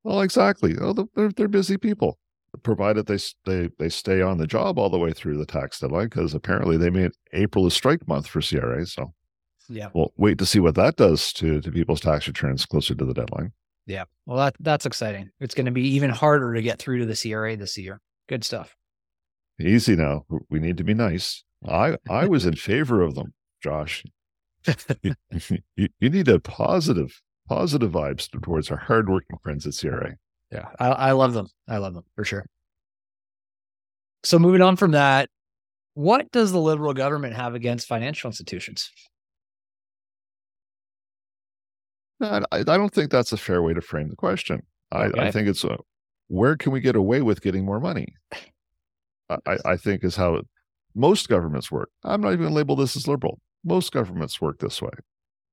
Well, 0.05 0.23
exactly. 0.23 0.77
Oh, 0.81 0.93
they're, 0.93 1.31
they're 1.31 1.49
busy 1.49 1.77
people, 1.77 2.19
provided 2.63 3.07
they, 3.07 3.19
they, 3.45 3.71
they 3.79 3.89
stay 3.89 4.23
on 4.23 4.39
the 4.39 4.47
job 4.47 4.79
all 4.79 4.91
the 4.91 4.99
way 4.99 5.13
through 5.13 5.39
the 5.39 5.47
tax 5.47 5.81
deadline, 5.81 6.09
because 6.09 6.35
apparently 6.35 6.77
they 6.77 6.91
made 6.91 7.13
April 7.33 7.67
a 7.67 7.71
strike 7.71 8.07
month 8.07 8.27
for 8.27 8.41
CRA. 8.41 8.85
So, 8.87 9.13
yeah. 9.69 9.89
We'll 9.95 10.13
wait 10.17 10.39
to 10.39 10.47
see 10.47 10.61
what 10.61 10.75
that 10.75 10.97
does 10.97 11.33
to, 11.35 11.61
to 11.61 11.71
people's 11.71 12.01
tax 12.01 12.27
returns 12.27 12.67
closer 12.67 12.95
to 12.95 13.05
the 13.05 13.15
deadline. 13.15 13.53
Yeah. 13.87 14.05
Well, 14.27 14.39
that 14.39 14.55
that's 14.61 14.87
exciting. 14.87 15.31
It's 15.41 15.55
going 15.55 15.67
to 15.67 15.73
be 15.73 15.87
even 15.89 16.11
harder 16.11 16.55
to 16.55 16.63
get 16.63 16.79
through 16.79 17.01
to 17.01 17.07
the 17.07 17.17
CRA 17.17 17.57
this 17.57 17.77
year. 17.77 18.01
Good 18.29 18.45
stuff. 18.45 18.77
Easy 19.61 19.97
now. 19.97 20.25
We 20.51 20.61
need 20.61 20.77
to 20.79 20.85
be 20.85 20.95
nice. 20.95 21.45
I 21.67 21.97
I 22.09 22.27
was 22.29 22.47
in 22.47 22.57
favor 22.57 23.03
of 23.03 23.15
them, 23.15 23.35
Josh. 23.63 24.05
you, 25.03 25.15
you, 25.77 26.11
need 26.11 26.29
a 26.29 26.39
positive, 26.39 27.21
positive 27.49 27.91
vibes 27.91 28.31
towards 28.43 28.71
our 28.71 28.77
hardworking 28.77 29.39
friends 29.43 29.67
at 29.67 29.75
CRA. 29.77 30.15
Yeah, 30.53 30.69
I, 30.79 30.89
I 30.89 31.13
love 31.13 31.33
them. 31.33 31.49
I 31.67 31.79
love 31.79 31.95
them 31.95 32.05
for 32.15 32.25
sure. 32.25 32.47
So 34.23 34.39
moving 34.39 34.61
on 34.61 34.77
from 34.77 34.91
that, 34.93 35.31
what 35.95 36.31
does 36.31 36.53
the 36.53 36.61
liberal 36.61 36.95
government 36.95 37.35
have 37.35 37.55
against 37.55 37.89
financial 37.89 38.29
institutions? 38.29 38.91
Uh, 42.21 42.43
I, 42.53 42.59
I 42.59 42.63
don't 42.63 42.93
think 42.93 43.11
that's 43.11 43.33
a 43.33 43.37
fair 43.37 43.63
way 43.63 43.75
to 43.75 43.81
frame 43.81 44.09
the 44.09 44.17
question. 44.17 44.63
I, 44.93 45.07
okay. 45.07 45.21
I 45.21 45.31
think 45.31 45.49
it's 45.49 45.65
a, 45.65 45.79
where 46.29 46.57
can 46.57 46.71
we 46.71 46.81
get 46.81 46.97
away 46.97 47.23
with 47.23 47.41
getting 47.41 47.65
more 47.65 47.81
money? 47.81 48.15
I, 49.29 49.57
I 49.65 49.77
think 49.77 50.05
is 50.05 50.17
how 50.17 50.43
most 50.95 51.29
governments 51.29 51.71
work. 51.71 51.89
I'm 52.05 52.21
not 52.21 52.29
even 52.29 52.41
going 52.41 52.51
to 52.51 52.57
label 52.57 52.77
this 52.77 52.95
as 52.97 53.09
liberal. 53.09 53.41
Most 53.65 53.93
governments 53.93 54.41
work 54.41 54.59
this 54.59 54.83
way. 54.83 54.93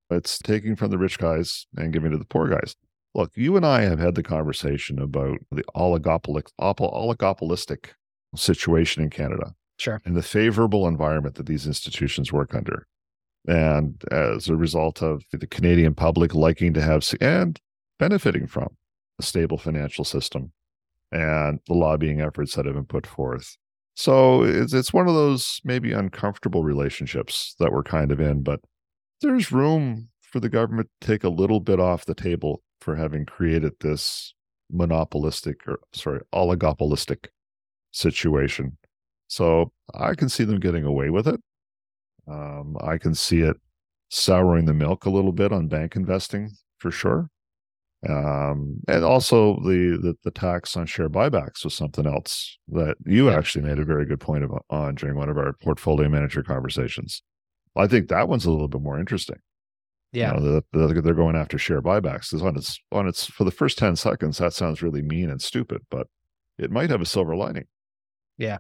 It's 0.10 0.38
taking 0.40 0.76
from 0.76 0.92
the 0.92 0.98
rich 0.98 1.18
guys 1.18 1.68
and 1.78 1.94
giving 1.94 2.12
to 2.12 2.18
the 2.18 2.26
poor 2.26 2.50
guys. 2.50 2.76
Look, 3.16 3.32
you 3.36 3.58
and 3.58 3.66
I 3.66 3.82
have 3.82 4.00
had 4.00 4.16
the 4.16 4.24
conversation 4.24 5.00
about 5.00 5.40
the 5.52 5.64
oligopolistic 5.76 7.88
situation 8.36 9.04
in 9.04 9.10
Canada. 9.10 9.54
Sure. 9.78 10.02
And 10.06 10.16
the 10.16 10.22
favorable 10.22 10.88
environment 10.88 11.36
that 11.36 11.48
these 11.48 11.66
institutions 11.66 12.32
work 12.32 12.54
under. 12.54 12.86
And 13.48 14.04
as 14.12 14.50
a 14.50 14.56
result 14.56 15.02
of 15.02 15.24
the 15.32 15.48
Canadian 15.48 15.96
public 15.96 16.36
liking 16.36 16.74
to 16.74 16.82
have 16.82 17.08
and 17.22 17.60
benefiting 17.98 18.48
from 18.48 18.76
a 19.18 19.24
stable 19.24 19.58
financial 19.58 20.06
system 20.06 20.52
and 21.12 21.60
the 21.68 21.74
lobbying 21.74 22.22
efforts 22.22 22.56
that 22.56 22.66
have 22.66 22.76
been 22.76 22.86
put 22.86 23.08
forth 23.08 23.58
so 24.00 24.44
it's 24.44 24.74
it's 24.74 24.94
one 24.94 25.10
of 25.10 25.14
those 25.14 25.60
maybe 25.66 25.92
uncomfortable 25.92 26.64
relationships 26.64 27.54
that 27.60 27.74
we're 27.74 27.84
kind 27.84 28.14
of 28.14 28.22
in, 28.22 28.44
but 28.44 28.62
there's 29.20 29.52
room 29.52 30.08
for 30.22 30.40
the 30.40 30.48
government 30.48 30.90
to 31.02 31.08
take 31.08 31.26
a 31.26 31.30
little 31.30 31.60
bit 31.60 31.82
off 31.82 32.06
the 32.06 32.16
table 32.16 32.62
for 32.82 32.96
having 32.96 33.26
created 33.26 33.74
this 33.80 34.34
monopolistic 34.72 35.68
or 35.68 35.80
sorry, 35.94 36.22
oligopolistic 36.34 37.28
situation. 37.92 38.78
So 39.28 39.72
I 39.94 40.16
can 40.16 40.30
see 40.30 40.44
them 40.44 40.60
getting 40.60 40.86
away 40.86 41.10
with 41.10 41.28
it. 41.28 41.40
Um, 42.28 42.78
I 42.82 42.98
can 42.98 43.16
see 43.16 43.42
it 43.42 43.58
souring 44.10 44.66
the 44.66 44.74
milk 44.74 45.06
a 45.06 45.10
little 45.10 45.32
bit 45.32 45.52
on 45.52 45.68
bank 45.68 45.96
investing 45.96 46.52
for 46.78 46.92
sure. 46.92 47.30
Um, 48.08 48.80
and 48.88 49.04
also 49.04 49.56
the, 49.56 50.00
the, 50.02 50.16
the 50.24 50.32
tax 50.32 50.78
on 50.78 50.86
share 50.86 51.10
buybacks 51.10 51.66
was 51.66 51.74
something 51.74 52.06
else 52.06 52.58
that 52.70 52.96
you 53.06 53.30
actually 53.30 53.66
made 53.66 53.78
a 53.78 53.84
very 53.84 54.06
good 54.06 54.22
point 54.22 54.44
of, 54.44 54.52
on 54.70 54.96
during 54.96 55.18
one 55.18 55.30
of 55.30 55.38
our 55.38 55.54
portfolio 55.54 56.08
manager 56.08 56.42
conversations. 56.42 57.22
I 57.76 57.88
think 57.88 58.08
that 58.08 58.30
one's 58.30 58.46
a 58.46 58.52
little 58.52 58.70
bit 58.70 58.82
more 58.82 59.00
interesting. 59.00 59.38
Yeah, 60.12 60.34
you 60.34 60.40
know, 60.40 60.62
the, 60.74 60.94
the, 60.94 61.02
they're 61.02 61.14
going 61.14 61.36
after 61.36 61.58
share 61.58 61.82
buybacks. 61.82 62.32
Because 62.32 62.44
on 62.44 62.58
its 62.58 62.80
on 62.92 63.08
its 63.08 63.26
for 63.26 63.44
the 63.44 63.52
first 63.52 63.78
ten 63.78 63.96
seconds, 63.96 64.38
that 64.40 64.54
sounds 64.54 64.82
really 64.82 65.02
mean 65.02 65.30
and 65.30 65.42
stupid, 65.42 65.82
but 65.90 66.08
it 66.58 66.72
might 66.72 66.90
have 66.90 67.02
a 67.02 67.06
silver 67.06 67.36
lining. 67.36 67.66
Yeah. 68.38 68.58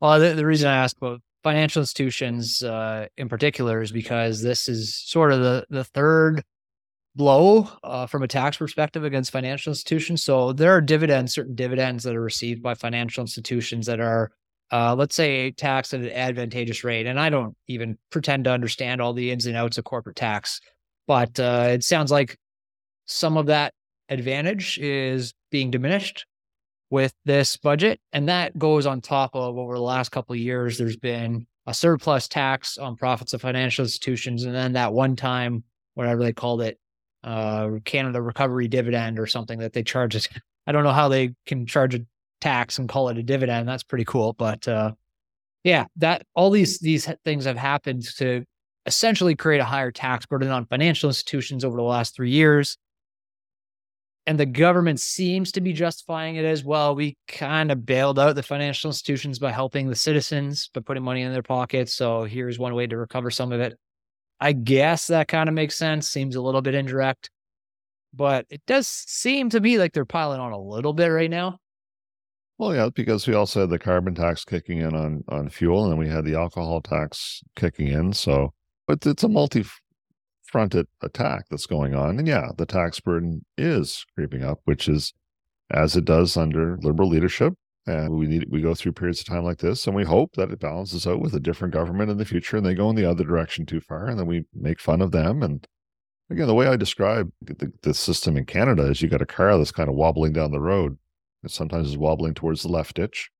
Well, 0.00 0.18
the, 0.18 0.34
the 0.34 0.46
reason 0.46 0.68
I 0.68 0.76
ask 0.76 0.96
about 0.96 1.20
financial 1.42 1.80
institutions 1.80 2.62
uh, 2.62 3.06
in 3.16 3.28
particular 3.28 3.80
is 3.80 3.92
because 3.92 4.42
this 4.42 4.68
is 4.68 4.94
sort 4.94 5.32
of 5.32 5.40
the 5.40 5.64
the 5.70 5.84
third 5.84 6.42
blow 7.16 7.68
uh, 7.82 8.06
from 8.06 8.22
a 8.22 8.28
tax 8.28 8.56
perspective 8.56 9.04
against 9.04 9.32
financial 9.32 9.70
institutions. 9.70 10.22
So 10.22 10.52
there 10.52 10.72
are 10.72 10.80
dividends, 10.80 11.34
certain 11.34 11.54
dividends 11.54 12.04
that 12.04 12.14
are 12.14 12.20
received 12.22 12.62
by 12.62 12.74
financial 12.74 13.22
institutions 13.22 13.86
that 13.86 14.00
are 14.00 14.30
uh, 14.72 14.94
let's 14.94 15.16
say 15.16 15.50
tax 15.50 15.92
at 15.92 16.00
an 16.00 16.10
advantageous 16.10 16.84
rate. 16.84 17.06
And 17.06 17.18
I 17.18 17.30
don't 17.30 17.56
even 17.66 17.98
pretend 18.10 18.44
to 18.44 18.52
understand 18.52 19.00
all 19.00 19.12
the 19.12 19.30
ins 19.30 19.46
and 19.46 19.56
outs 19.56 19.78
of 19.78 19.84
corporate 19.84 20.16
tax, 20.16 20.60
but 21.10 21.40
uh, 21.40 21.66
it 21.70 21.82
sounds 21.82 22.12
like 22.12 22.38
some 23.06 23.36
of 23.36 23.46
that 23.46 23.74
advantage 24.10 24.78
is 24.78 25.34
being 25.50 25.68
diminished 25.68 26.24
with 26.88 27.12
this 27.24 27.56
budget. 27.56 27.98
And 28.12 28.28
that 28.28 28.56
goes 28.56 28.86
on 28.86 29.00
top 29.00 29.32
of 29.34 29.58
over 29.58 29.74
the 29.74 29.80
last 29.80 30.10
couple 30.10 30.34
of 30.34 30.38
years, 30.38 30.78
there's 30.78 30.96
been 30.96 31.48
a 31.66 31.74
surplus 31.74 32.28
tax 32.28 32.78
on 32.78 32.94
profits 32.94 33.32
of 33.32 33.40
financial 33.40 33.84
institutions. 33.84 34.44
And 34.44 34.54
then 34.54 34.74
that 34.74 34.92
one 34.92 35.16
time, 35.16 35.64
whatever 35.94 36.22
they 36.22 36.32
called 36.32 36.62
it, 36.62 36.78
uh, 37.24 37.70
Canada 37.84 38.22
Recovery 38.22 38.68
Dividend 38.68 39.18
or 39.18 39.26
something 39.26 39.58
that 39.58 39.72
they 39.72 39.82
charge 39.82 40.14
us. 40.14 40.28
I 40.68 40.70
don't 40.70 40.84
know 40.84 40.92
how 40.92 41.08
they 41.08 41.34
can 41.44 41.66
charge 41.66 41.96
a 41.96 42.06
tax 42.40 42.78
and 42.78 42.88
call 42.88 43.08
it 43.08 43.18
a 43.18 43.22
dividend. 43.24 43.68
That's 43.68 43.82
pretty 43.82 44.04
cool. 44.04 44.34
But 44.34 44.68
uh, 44.68 44.92
yeah, 45.64 45.86
that 45.96 46.24
all 46.36 46.50
these 46.50 46.78
these 46.78 47.12
things 47.24 47.46
have 47.46 47.56
happened 47.56 48.04
to 48.18 48.44
essentially 48.86 49.34
create 49.34 49.60
a 49.60 49.64
higher 49.64 49.90
tax 49.90 50.26
burden 50.26 50.50
on 50.50 50.66
financial 50.66 51.08
institutions 51.08 51.64
over 51.64 51.76
the 51.76 51.82
last 51.82 52.14
three 52.14 52.30
years. 52.30 52.76
And 54.26 54.38
the 54.38 54.46
government 54.46 55.00
seems 55.00 55.50
to 55.52 55.60
be 55.60 55.72
justifying 55.72 56.36
it 56.36 56.44
as 56.44 56.62
well. 56.62 56.94
We 56.94 57.16
kind 57.26 57.72
of 57.72 57.84
bailed 57.84 58.18
out 58.18 58.36
the 58.36 58.42
financial 58.42 58.88
institutions 58.88 59.38
by 59.38 59.50
helping 59.50 59.88
the 59.88 59.96
citizens, 59.96 60.70
by 60.72 60.80
putting 60.82 61.02
money 61.02 61.22
in 61.22 61.32
their 61.32 61.42
pockets. 61.42 61.94
So 61.94 62.24
here's 62.24 62.58
one 62.58 62.74
way 62.74 62.86
to 62.86 62.96
recover 62.96 63.30
some 63.30 63.50
of 63.50 63.60
it. 63.60 63.78
I 64.40 64.52
guess 64.52 65.08
that 65.08 65.28
kind 65.28 65.48
of 65.48 65.54
makes 65.54 65.76
sense. 65.76 66.08
Seems 66.08 66.36
a 66.36 66.40
little 66.40 66.62
bit 66.62 66.74
indirect, 66.74 67.30
but 68.14 68.46
it 68.48 68.62
does 68.66 68.86
seem 68.86 69.50
to 69.50 69.60
me 69.60 69.78
like 69.78 69.92
they're 69.92 70.04
piling 70.04 70.40
on 70.40 70.52
a 70.52 70.60
little 70.60 70.92
bit 70.92 71.08
right 71.08 71.30
now. 71.30 71.58
Well, 72.56 72.74
yeah, 72.74 72.90
because 72.94 73.26
we 73.26 73.34
also 73.34 73.62
had 73.62 73.70
the 73.70 73.78
carbon 73.78 74.14
tax 74.14 74.44
kicking 74.44 74.78
in 74.78 74.94
on 74.94 75.24
on 75.28 75.48
fuel, 75.48 75.84
and 75.84 75.92
then 75.92 75.98
we 75.98 76.08
had 76.08 76.26
the 76.26 76.34
alcohol 76.34 76.82
tax 76.82 77.42
kicking 77.56 77.88
in. 77.88 78.12
So, 78.12 78.52
but 78.90 79.06
it's 79.06 79.22
a 79.22 79.28
multi-fronted 79.28 80.88
attack 81.00 81.44
that's 81.48 81.66
going 81.66 81.94
on, 81.94 82.18
and 82.18 82.26
yeah, 82.26 82.48
the 82.58 82.66
tax 82.66 82.98
burden 82.98 83.44
is 83.56 84.04
creeping 84.16 84.42
up, 84.42 84.58
which 84.64 84.88
is 84.88 85.14
as 85.70 85.94
it 85.94 86.04
does 86.04 86.36
under 86.36 86.76
liberal 86.78 87.08
leadership. 87.08 87.54
And 87.86 88.10
we 88.16 88.26
need 88.26 88.46
we 88.50 88.60
go 88.60 88.74
through 88.74 88.94
periods 88.94 89.20
of 89.20 89.26
time 89.26 89.44
like 89.44 89.58
this, 89.58 89.86
and 89.86 89.94
we 89.94 90.04
hope 90.04 90.32
that 90.34 90.50
it 90.50 90.58
balances 90.58 91.06
out 91.06 91.20
with 91.20 91.34
a 91.34 91.40
different 91.40 91.72
government 91.72 92.10
in 92.10 92.18
the 92.18 92.24
future, 92.24 92.56
and 92.56 92.66
they 92.66 92.74
go 92.74 92.90
in 92.90 92.96
the 92.96 93.08
other 93.08 93.22
direction 93.22 93.64
too 93.64 93.80
far, 93.80 94.06
and 94.06 94.18
then 94.18 94.26
we 94.26 94.44
make 94.52 94.80
fun 94.80 95.00
of 95.00 95.12
them. 95.12 95.44
And 95.44 95.64
again, 96.28 96.48
the 96.48 96.54
way 96.54 96.66
I 96.66 96.74
describe 96.74 97.30
the, 97.42 97.72
the 97.82 97.94
system 97.94 98.36
in 98.36 98.44
Canada 98.44 98.90
is 98.90 99.00
you 99.00 99.08
got 99.08 99.22
a 99.22 99.26
car 99.26 99.56
that's 99.56 99.70
kind 99.70 99.88
of 99.88 99.94
wobbling 99.94 100.32
down 100.32 100.50
the 100.50 100.58
road. 100.58 100.98
It 101.44 101.52
sometimes 101.52 101.90
is 101.90 101.96
wobbling 101.96 102.34
towards 102.34 102.62
the 102.62 102.68
left 102.68 102.96
ditch, 102.96 103.30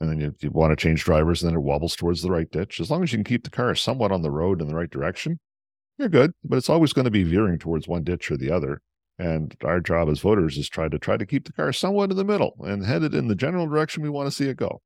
and 0.00 0.10
then 0.10 0.20
you, 0.20 0.34
you 0.40 0.50
want 0.50 0.70
to 0.70 0.76
change 0.76 1.04
drivers, 1.04 1.42
and 1.42 1.50
then 1.50 1.58
it 1.58 1.62
wobbles 1.62 1.94
towards 1.94 2.22
the 2.22 2.30
right 2.30 2.50
ditch. 2.50 2.80
As 2.80 2.90
long 2.90 3.02
as 3.02 3.12
you 3.12 3.18
can 3.18 3.24
keep 3.24 3.44
the 3.44 3.50
car 3.50 3.74
somewhat 3.74 4.12
on 4.12 4.22
the 4.22 4.30
road 4.30 4.60
in 4.62 4.68
the 4.68 4.74
right 4.74 4.90
direction, 4.90 5.38
you're 5.98 6.08
good. 6.08 6.32
But 6.42 6.56
it's 6.56 6.70
always 6.70 6.92
going 6.92 7.04
to 7.04 7.10
be 7.10 7.22
veering 7.22 7.58
towards 7.58 7.86
one 7.86 8.02
ditch 8.02 8.30
or 8.30 8.36
the 8.36 8.50
other. 8.50 8.80
And 9.18 9.54
our 9.62 9.80
job 9.80 10.08
as 10.08 10.20
voters 10.20 10.56
is 10.56 10.70
try 10.70 10.88
to 10.88 10.98
try 10.98 11.18
to 11.18 11.26
keep 11.26 11.44
the 11.44 11.52
car 11.52 11.74
somewhat 11.74 12.10
in 12.10 12.16
the 12.16 12.24
middle 12.24 12.54
and 12.60 12.86
headed 12.86 13.14
in 13.14 13.28
the 13.28 13.34
general 13.34 13.66
direction 13.66 14.02
we 14.02 14.08
want 14.08 14.26
to 14.26 14.34
see 14.34 14.48
it 14.48 14.56
go. 14.56 14.80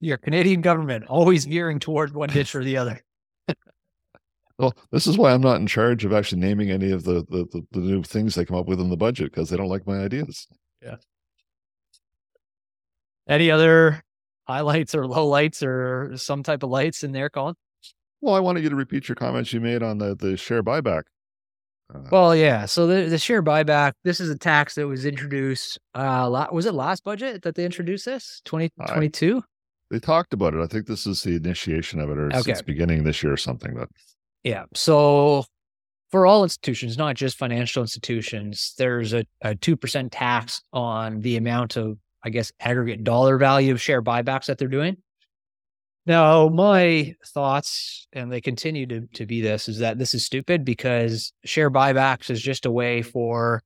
Your 0.00 0.18
Canadian 0.18 0.60
government 0.60 1.06
always 1.06 1.46
veering 1.46 1.78
toward 1.78 2.14
one 2.14 2.28
ditch 2.28 2.54
or 2.54 2.62
the 2.62 2.76
other. 2.76 3.02
well, 4.58 4.76
this 4.92 5.06
is 5.06 5.16
why 5.16 5.32
I'm 5.32 5.40
not 5.40 5.60
in 5.60 5.66
charge 5.66 6.04
of 6.04 6.12
actually 6.12 6.42
naming 6.42 6.70
any 6.70 6.90
of 6.90 7.04
the 7.04 7.24
the, 7.30 7.46
the, 7.50 7.62
the 7.72 7.80
new 7.80 8.02
things 8.02 8.34
they 8.34 8.44
come 8.44 8.58
up 8.58 8.66
with 8.66 8.80
in 8.80 8.90
the 8.90 8.96
budget 8.98 9.32
because 9.32 9.48
they 9.48 9.56
don't 9.56 9.70
like 9.70 9.86
my 9.86 10.00
ideas. 10.00 10.46
Yeah. 10.82 10.96
Any 13.28 13.50
other 13.50 14.02
highlights 14.46 14.94
or 14.94 15.04
lowlights 15.04 15.62
or 15.62 16.16
some 16.16 16.42
type 16.42 16.62
of 16.62 16.70
lights 16.70 17.04
in 17.04 17.12
there, 17.12 17.28
Colin? 17.28 17.54
Well, 18.20 18.34
I 18.34 18.40
wanted 18.40 18.64
you 18.64 18.70
to 18.70 18.76
repeat 18.76 19.08
your 19.08 19.16
comments 19.16 19.52
you 19.52 19.60
made 19.60 19.82
on 19.82 19.98
the 19.98 20.16
the 20.16 20.36
share 20.36 20.62
buyback. 20.62 21.02
Uh, 21.94 22.00
well, 22.10 22.34
yeah. 22.34 22.66
So 22.66 22.86
the, 22.86 23.08
the 23.08 23.18
share 23.18 23.42
buyback, 23.42 23.92
this 24.04 24.20
is 24.20 24.28
a 24.28 24.36
tax 24.36 24.74
that 24.74 24.86
was 24.86 25.06
introduced. 25.06 25.78
Uh, 25.94 26.46
was 26.52 26.66
it 26.66 26.74
last 26.74 27.04
budget 27.04 27.42
that 27.42 27.54
they 27.54 27.64
introduced 27.64 28.04
this? 28.04 28.42
2022? 28.44 29.42
they 29.90 29.98
talked 29.98 30.32
about 30.32 30.54
it. 30.54 30.60
I 30.60 30.66
think 30.66 30.86
this 30.86 31.06
is 31.06 31.22
the 31.22 31.36
initiation 31.36 32.00
of 32.00 32.10
it, 32.10 32.18
or 32.18 32.26
okay. 32.26 32.42
since 32.42 32.62
beginning 32.62 33.04
this 33.04 33.22
year 33.22 33.32
or 33.32 33.38
something. 33.38 33.74
But 33.74 33.88
yeah. 34.44 34.64
So 34.74 35.44
for 36.10 36.26
all 36.26 36.42
institutions, 36.42 36.98
not 36.98 37.16
just 37.16 37.38
financial 37.38 37.82
institutions, 37.82 38.74
there's 38.78 39.12
a, 39.12 39.24
a 39.42 39.54
2% 39.54 40.08
tax 40.10 40.60
on 40.72 41.20
the 41.20 41.36
amount 41.36 41.76
of, 41.76 41.98
I 42.28 42.30
guess, 42.30 42.52
aggregate 42.60 43.04
dollar 43.04 43.38
value 43.38 43.72
of 43.72 43.80
share 43.80 44.02
buybacks 44.02 44.46
that 44.46 44.58
they're 44.58 44.68
doing. 44.68 44.98
Now, 46.04 46.50
my 46.50 47.14
thoughts, 47.26 48.06
and 48.12 48.30
they 48.30 48.42
continue 48.42 48.86
to, 48.86 49.06
to 49.14 49.24
be 49.24 49.40
this, 49.40 49.66
is 49.66 49.78
that 49.78 49.98
this 49.98 50.12
is 50.12 50.26
stupid 50.26 50.62
because 50.62 51.32
share 51.46 51.70
buybacks 51.70 52.28
is 52.28 52.42
just 52.42 52.66
a 52.66 52.70
way 52.70 53.00
for 53.00 53.62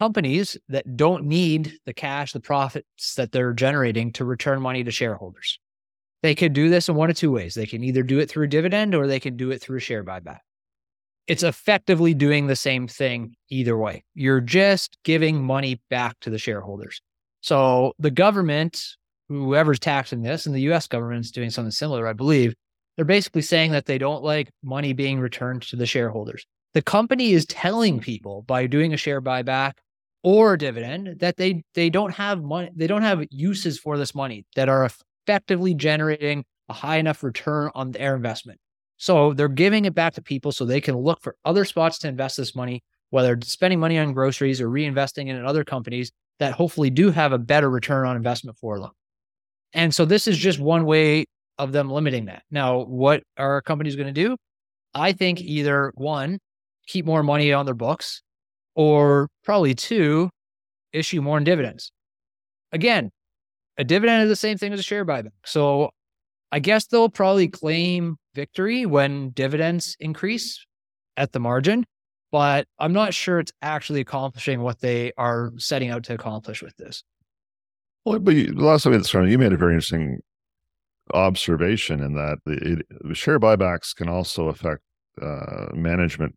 companies 0.00 0.56
that 0.68 0.96
don't 0.96 1.24
need 1.24 1.74
the 1.86 1.94
cash, 1.94 2.32
the 2.32 2.40
profits 2.40 3.14
that 3.14 3.30
they're 3.30 3.52
generating 3.52 4.12
to 4.14 4.24
return 4.24 4.60
money 4.60 4.82
to 4.82 4.90
shareholders. 4.90 5.60
They 6.24 6.34
could 6.34 6.52
do 6.52 6.68
this 6.68 6.88
in 6.88 6.96
one 6.96 7.10
of 7.10 7.16
two 7.16 7.30
ways. 7.30 7.54
They 7.54 7.66
can 7.66 7.84
either 7.84 8.02
do 8.02 8.18
it 8.18 8.28
through 8.28 8.48
dividend 8.48 8.92
or 8.96 9.06
they 9.06 9.20
can 9.20 9.36
do 9.36 9.52
it 9.52 9.62
through 9.62 9.78
share 9.78 10.02
buyback. 10.02 10.40
It's 11.28 11.44
effectively 11.44 12.12
doing 12.12 12.48
the 12.48 12.56
same 12.56 12.88
thing 12.88 13.36
either 13.50 13.78
way. 13.78 14.02
You're 14.14 14.40
just 14.40 14.98
giving 15.04 15.44
money 15.44 15.80
back 15.88 16.18
to 16.22 16.30
the 16.30 16.38
shareholders. 16.38 17.00
So 17.40 17.94
the 17.98 18.10
government 18.10 18.96
whoever's 19.30 19.78
taxing 19.78 20.22
this, 20.22 20.44
and 20.44 20.54
the 20.54 20.72
US 20.72 20.86
government's 20.86 21.30
doing 21.30 21.50
something 21.50 21.70
similar, 21.70 22.06
I 22.06 22.12
believe, 22.12 22.54
they're 22.96 23.04
basically 23.04 23.42
saying 23.42 23.70
that 23.72 23.86
they 23.86 23.96
don't 23.96 24.22
like 24.22 24.50
money 24.62 24.92
being 24.92 25.20
returned 25.20 25.62
to 25.62 25.76
the 25.76 25.86
shareholders. 25.86 26.44
The 26.74 26.82
company 26.82 27.32
is 27.32 27.46
telling 27.46 28.00
people 28.00 28.42
by 28.42 28.66
doing 28.66 28.92
a 28.92 28.98
share 28.98 29.22
buyback 29.22 29.74
or 30.22 30.56
dividend 30.56 31.20
that 31.20 31.36
they 31.36 31.62
they 31.74 31.88
don't 31.88 32.12
have 32.12 32.42
money, 32.42 32.70
they 32.74 32.86
don't 32.86 33.02
have 33.02 33.24
uses 33.30 33.78
for 33.78 33.96
this 33.96 34.14
money 34.14 34.44
that 34.56 34.68
are 34.68 34.84
effectively 35.26 35.74
generating 35.74 36.44
a 36.68 36.72
high 36.72 36.96
enough 36.96 37.22
return 37.22 37.70
on 37.74 37.92
their 37.92 38.14
investment. 38.14 38.60
So 38.98 39.32
they're 39.32 39.48
giving 39.48 39.86
it 39.86 39.94
back 39.94 40.14
to 40.14 40.22
people 40.22 40.52
so 40.52 40.64
they 40.64 40.80
can 40.80 40.96
look 40.96 41.22
for 41.22 41.36
other 41.44 41.64
spots 41.64 41.98
to 42.00 42.08
invest 42.08 42.36
this 42.36 42.54
money, 42.54 42.82
whether 43.10 43.38
spending 43.42 43.80
money 43.80 43.98
on 43.98 44.12
groceries 44.12 44.60
or 44.60 44.68
reinvesting 44.68 45.28
in 45.28 45.44
other 45.44 45.64
companies 45.64 46.12
that 46.40 46.54
hopefully 46.54 46.90
do 46.90 47.10
have 47.10 47.32
a 47.32 47.38
better 47.38 47.70
return 47.70 48.06
on 48.06 48.16
investment 48.16 48.58
for 48.58 48.80
them. 48.80 48.90
And 49.72 49.94
so 49.94 50.04
this 50.04 50.26
is 50.26 50.36
just 50.36 50.58
one 50.58 50.84
way 50.84 51.26
of 51.58 51.72
them 51.72 51.90
limiting 51.90 52.24
that. 52.24 52.42
Now, 52.50 52.80
what 52.80 53.22
are 53.36 53.62
companies 53.62 53.94
going 53.94 54.12
to 54.12 54.12
do? 54.12 54.36
I 54.94 55.12
think 55.12 55.40
either 55.40 55.92
one, 55.94 56.40
keep 56.86 57.06
more 57.06 57.22
money 57.22 57.52
on 57.52 57.66
their 57.66 57.74
books, 57.74 58.22
or 58.74 59.28
probably 59.44 59.74
two, 59.74 60.30
issue 60.92 61.22
more 61.22 61.38
in 61.38 61.44
dividends. 61.44 61.92
Again, 62.72 63.10
a 63.78 63.84
dividend 63.84 64.24
is 64.24 64.28
the 64.28 64.36
same 64.36 64.58
thing 64.58 64.72
as 64.72 64.80
a 64.80 64.82
share 64.82 65.04
buyback. 65.04 65.30
So 65.44 65.90
I 66.50 66.58
guess 66.58 66.86
they'll 66.86 67.08
probably 67.08 67.46
claim 67.48 68.16
victory 68.34 68.86
when 68.86 69.30
dividends 69.30 69.96
increase 70.00 70.64
at 71.16 71.32
the 71.32 71.38
margin, 71.38 71.84
but 72.30 72.66
I'm 72.78 72.92
not 72.92 73.14
sure 73.14 73.38
it's 73.40 73.52
actually 73.62 74.00
accomplishing 74.00 74.60
what 74.60 74.80
they 74.80 75.12
are 75.16 75.52
setting 75.58 75.90
out 75.90 76.04
to 76.04 76.14
accomplish 76.14 76.62
with 76.62 76.76
this. 76.76 77.02
Well, 78.04 78.18
but 78.18 78.34
you, 78.34 78.54
the 78.54 78.64
last 78.64 78.84
time 78.84 79.28
you 79.28 79.38
made 79.38 79.52
a 79.52 79.56
very 79.56 79.74
interesting 79.74 80.20
observation 81.12 82.00
in 82.02 82.14
that 82.14 82.38
it, 82.46 82.86
it, 82.90 83.16
share 83.16 83.40
buybacks 83.40 83.94
can 83.94 84.08
also 84.08 84.48
affect 84.48 84.82
uh, 85.20 85.66
management 85.74 86.34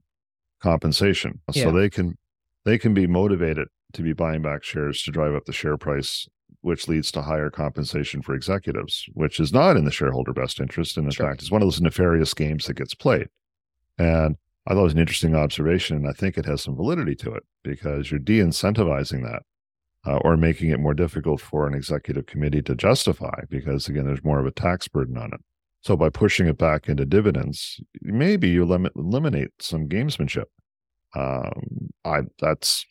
compensation. 0.61 1.39
Yeah. 1.53 1.63
So 1.65 1.71
they 1.71 1.89
can 1.89 2.17
they 2.65 2.77
can 2.77 2.93
be 2.93 3.07
motivated 3.07 3.67
to 3.93 4.01
be 4.01 4.13
buying 4.13 4.41
back 4.41 4.63
shares 4.63 5.03
to 5.03 5.11
drive 5.11 5.35
up 5.35 5.45
the 5.45 5.53
share 5.53 5.77
price, 5.77 6.27
which 6.61 6.87
leads 6.87 7.11
to 7.11 7.21
higher 7.21 7.49
compensation 7.49 8.21
for 8.21 8.33
executives, 8.33 9.05
which 9.13 9.39
is 9.39 9.53
not 9.53 9.77
in 9.77 9.85
the 9.85 9.91
shareholder 9.91 10.33
best 10.33 10.59
interest. 10.59 10.97
And 10.97 11.05
in 11.05 11.11
sure. 11.11 11.27
fact, 11.27 11.43
is 11.43 11.51
one 11.51 11.61
of 11.61 11.67
those 11.67 11.81
nefarious 11.81 12.33
games 12.33 12.65
that 12.65 12.75
gets 12.75 12.95
played. 12.95 13.27
And 13.97 14.37
I 14.65 14.73
thought 14.73 14.79
it 14.79 14.83
was 14.83 14.93
an 14.93 14.99
interesting 14.99 15.35
observation, 15.35 15.97
and 15.97 16.07
I 16.07 16.13
think 16.13 16.37
it 16.37 16.45
has 16.45 16.61
some 16.61 16.75
validity 16.75 17.15
to 17.15 17.33
it 17.33 17.43
because 17.63 18.09
you're 18.09 18.19
de-incentivizing 18.19 19.23
that 19.23 19.43
uh, 20.05 20.17
or 20.17 20.37
making 20.37 20.69
it 20.69 20.79
more 20.79 20.93
difficult 20.93 21.41
for 21.41 21.67
an 21.67 21.73
executive 21.73 22.25
committee 22.25 22.61
to 22.61 22.75
justify 22.75 23.41
because 23.49 23.87
again 23.87 24.05
there's 24.05 24.23
more 24.23 24.39
of 24.39 24.45
a 24.45 24.51
tax 24.51 24.87
burden 24.87 25.17
on 25.17 25.33
it. 25.33 25.41
So 25.81 25.95
by 25.97 26.09
pushing 26.09 26.47
it 26.47 26.57
back 26.57 26.87
into 26.87 27.05
dividends 27.05 27.79
maybe 28.01 28.49
you 28.49 28.65
limit, 28.65 28.93
eliminate 28.95 29.49
some 29.59 29.87
gamesmanship. 29.87 30.45
Um, 31.15 31.89
i 32.05 32.21
that's 32.39 32.85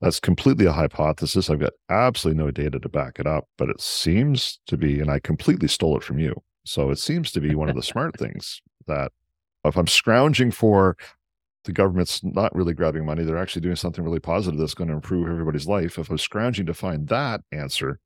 that's 0.00 0.20
completely 0.20 0.66
a 0.66 0.72
hypothesis. 0.72 1.50
I've 1.50 1.58
got 1.58 1.72
absolutely 1.90 2.42
no 2.42 2.50
data 2.50 2.78
to 2.78 2.88
back 2.88 3.18
it 3.18 3.26
up 3.26 3.44
but 3.56 3.68
it 3.68 3.80
seems 3.80 4.60
to 4.66 4.76
be 4.76 5.00
and 5.00 5.10
i 5.10 5.18
completely 5.18 5.68
stole 5.68 5.96
it 5.96 6.02
from 6.04 6.18
you. 6.18 6.34
So 6.64 6.90
it 6.90 6.98
seems 6.98 7.30
to 7.32 7.40
be 7.40 7.54
one 7.54 7.68
of 7.68 7.76
the 7.76 7.82
smart 7.82 8.18
things 8.18 8.60
that 8.86 9.12
if 9.68 9.76
i'm 9.76 9.86
scrounging 9.86 10.50
for 10.50 10.96
the 11.64 11.72
government's 11.72 12.22
not 12.24 12.54
really 12.54 12.72
grabbing 12.72 13.04
money. 13.04 13.24
They're 13.24 13.36
actually 13.36 13.60
doing 13.60 13.76
something 13.76 14.02
really 14.02 14.20
positive 14.20 14.58
that's 14.58 14.72
going 14.74 14.88
to 14.88 14.94
improve 14.94 15.28
everybody's 15.28 15.66
life. 15.66 15.98
If 15.98 16.08
I'm 16.08 16.16
scrounging 16.16 16.64
to 16.64 16.72
find 16.72 17.08
that 17.08 17.42
answer, 17.52 17.98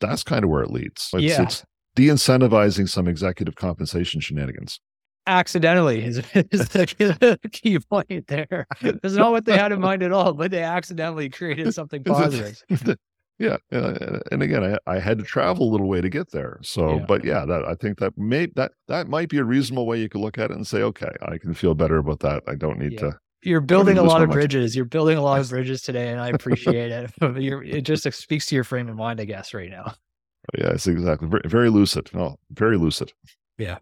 that's 0.00 0.22
kind 0.22 0.42
of 0.42 0.48
where 0.48 0.62
it 0.62 0.70
leads. 0.70 1.10
It's, 1.12 1.22
Yeah. 1.22 1.42
it's 1.42 1.64
de-incentivizing 1.96 2.88
some 2.88 3.06
executive 3.06 3.56
compensation 3.56 4.20
shenanigans. 4.22 4.80
accidentally 5.26 6.02
is, 6.02 6.18
is 6.34 6.68
the 6.70 7.38
key 7.52 7.78
point 7.78 8.26
there. 8.28 8.66
It's 8.80 9.14
not 9.14 9.32
what 9.32 9.44
they 9.44 9.58
had 9.58 9.72
in 9.72 9.80
mind 9.80 10.02
at 10.02 10.12
all, 10.12 10.32
but 10.32 10.50
they 10.50 10.62
accidentally 10.62 11.28
created 11.28 11.74
something 11.74 12.04
positive. 12.04 12.62
yeah, 13.38 13.56
and, 13.70 14.22
and 14.30 14.42
again, 14.42 14.64
I, 14.86 14.92
I 14.94 14.98
had 15.00 15.18
to 15.18 15.24
travel 15.24 15.68
a 15.68 15.70
little 15.72 15.88
way 15.88 16.00
to 16.00 16.08
get 16.08 16.30
there. 16.30 16.58
So, 16.62 16.96
Yeah. 16.98 17.04
but 17.06 17.24
yeah, 17.24 17.44
that 17.46 17.64
I 17.64 17.74
think 17.74 17.98
that 17.98 18.16
may 18.16 18.46
that 18.56 18.72
that 18.88 19.08
might 19.08 19.28
be 19.28 19.38
a 19.38 19.44
reasonable 19.44 19.86
way 19.86 20.00
you 20.00 20.08
could 20.08 20.20
look 20.20 20.38
at 20.38 20.50
it 20.50 20.56
and 20.56 20.66
say, 20.66 20.82
okay, 20.82 21.10
I 21.22 21.38
can 21.38 21.54
feel 21.54 21.74
better 21.74 21.96
about 21.98 22.20
that. 22.20 22.42
I 22.46 22.54
don't 22.54 22.78
need 22.78 22.92
Yeah. 22.92 23.00
to. 23.00 23.18
You're 23.42 23.60
building 23.60 23.98
a 23.98 24.02
lot 24.02 24.22
of 24.22 24.28
much. 24.28 24.34
bridges. 24.36 24.74
You're 24.74 24.86
building 24.86 25.18
a 25.18 25.22
lot 25.22 25.38
of 25.40 25.50
bridges 25.50 25.82
today, 25.82 26.08
and 26.08 26.18
I 26.20 26.28
appreciate 26.38 26.90
it. 26.90 27.10
You're, 27.42 27.62
it 27.62 27.82
just 27.82 28.10
speaks 28.12 28.46
to 28.46 28.54
your 28.54 28.64
frame 28.64 28.88
of 28.88 28.96
mind, 28.96 29.20
I 29.20 29.26
guess, 29.26 29.52
right 29.52 29.68
now. 29.68 29.94
Yeah, 30.56 30.68
it's 30.68 30.86
exactly 30.86 31.28
very, 31.28 31.42
very 31.46 31.68
lucid. 31.70 32.10
No, 32.14 32.36
very 32.50 32.78
lucid. 32.78 33.12
Yeah. 33.58 33.78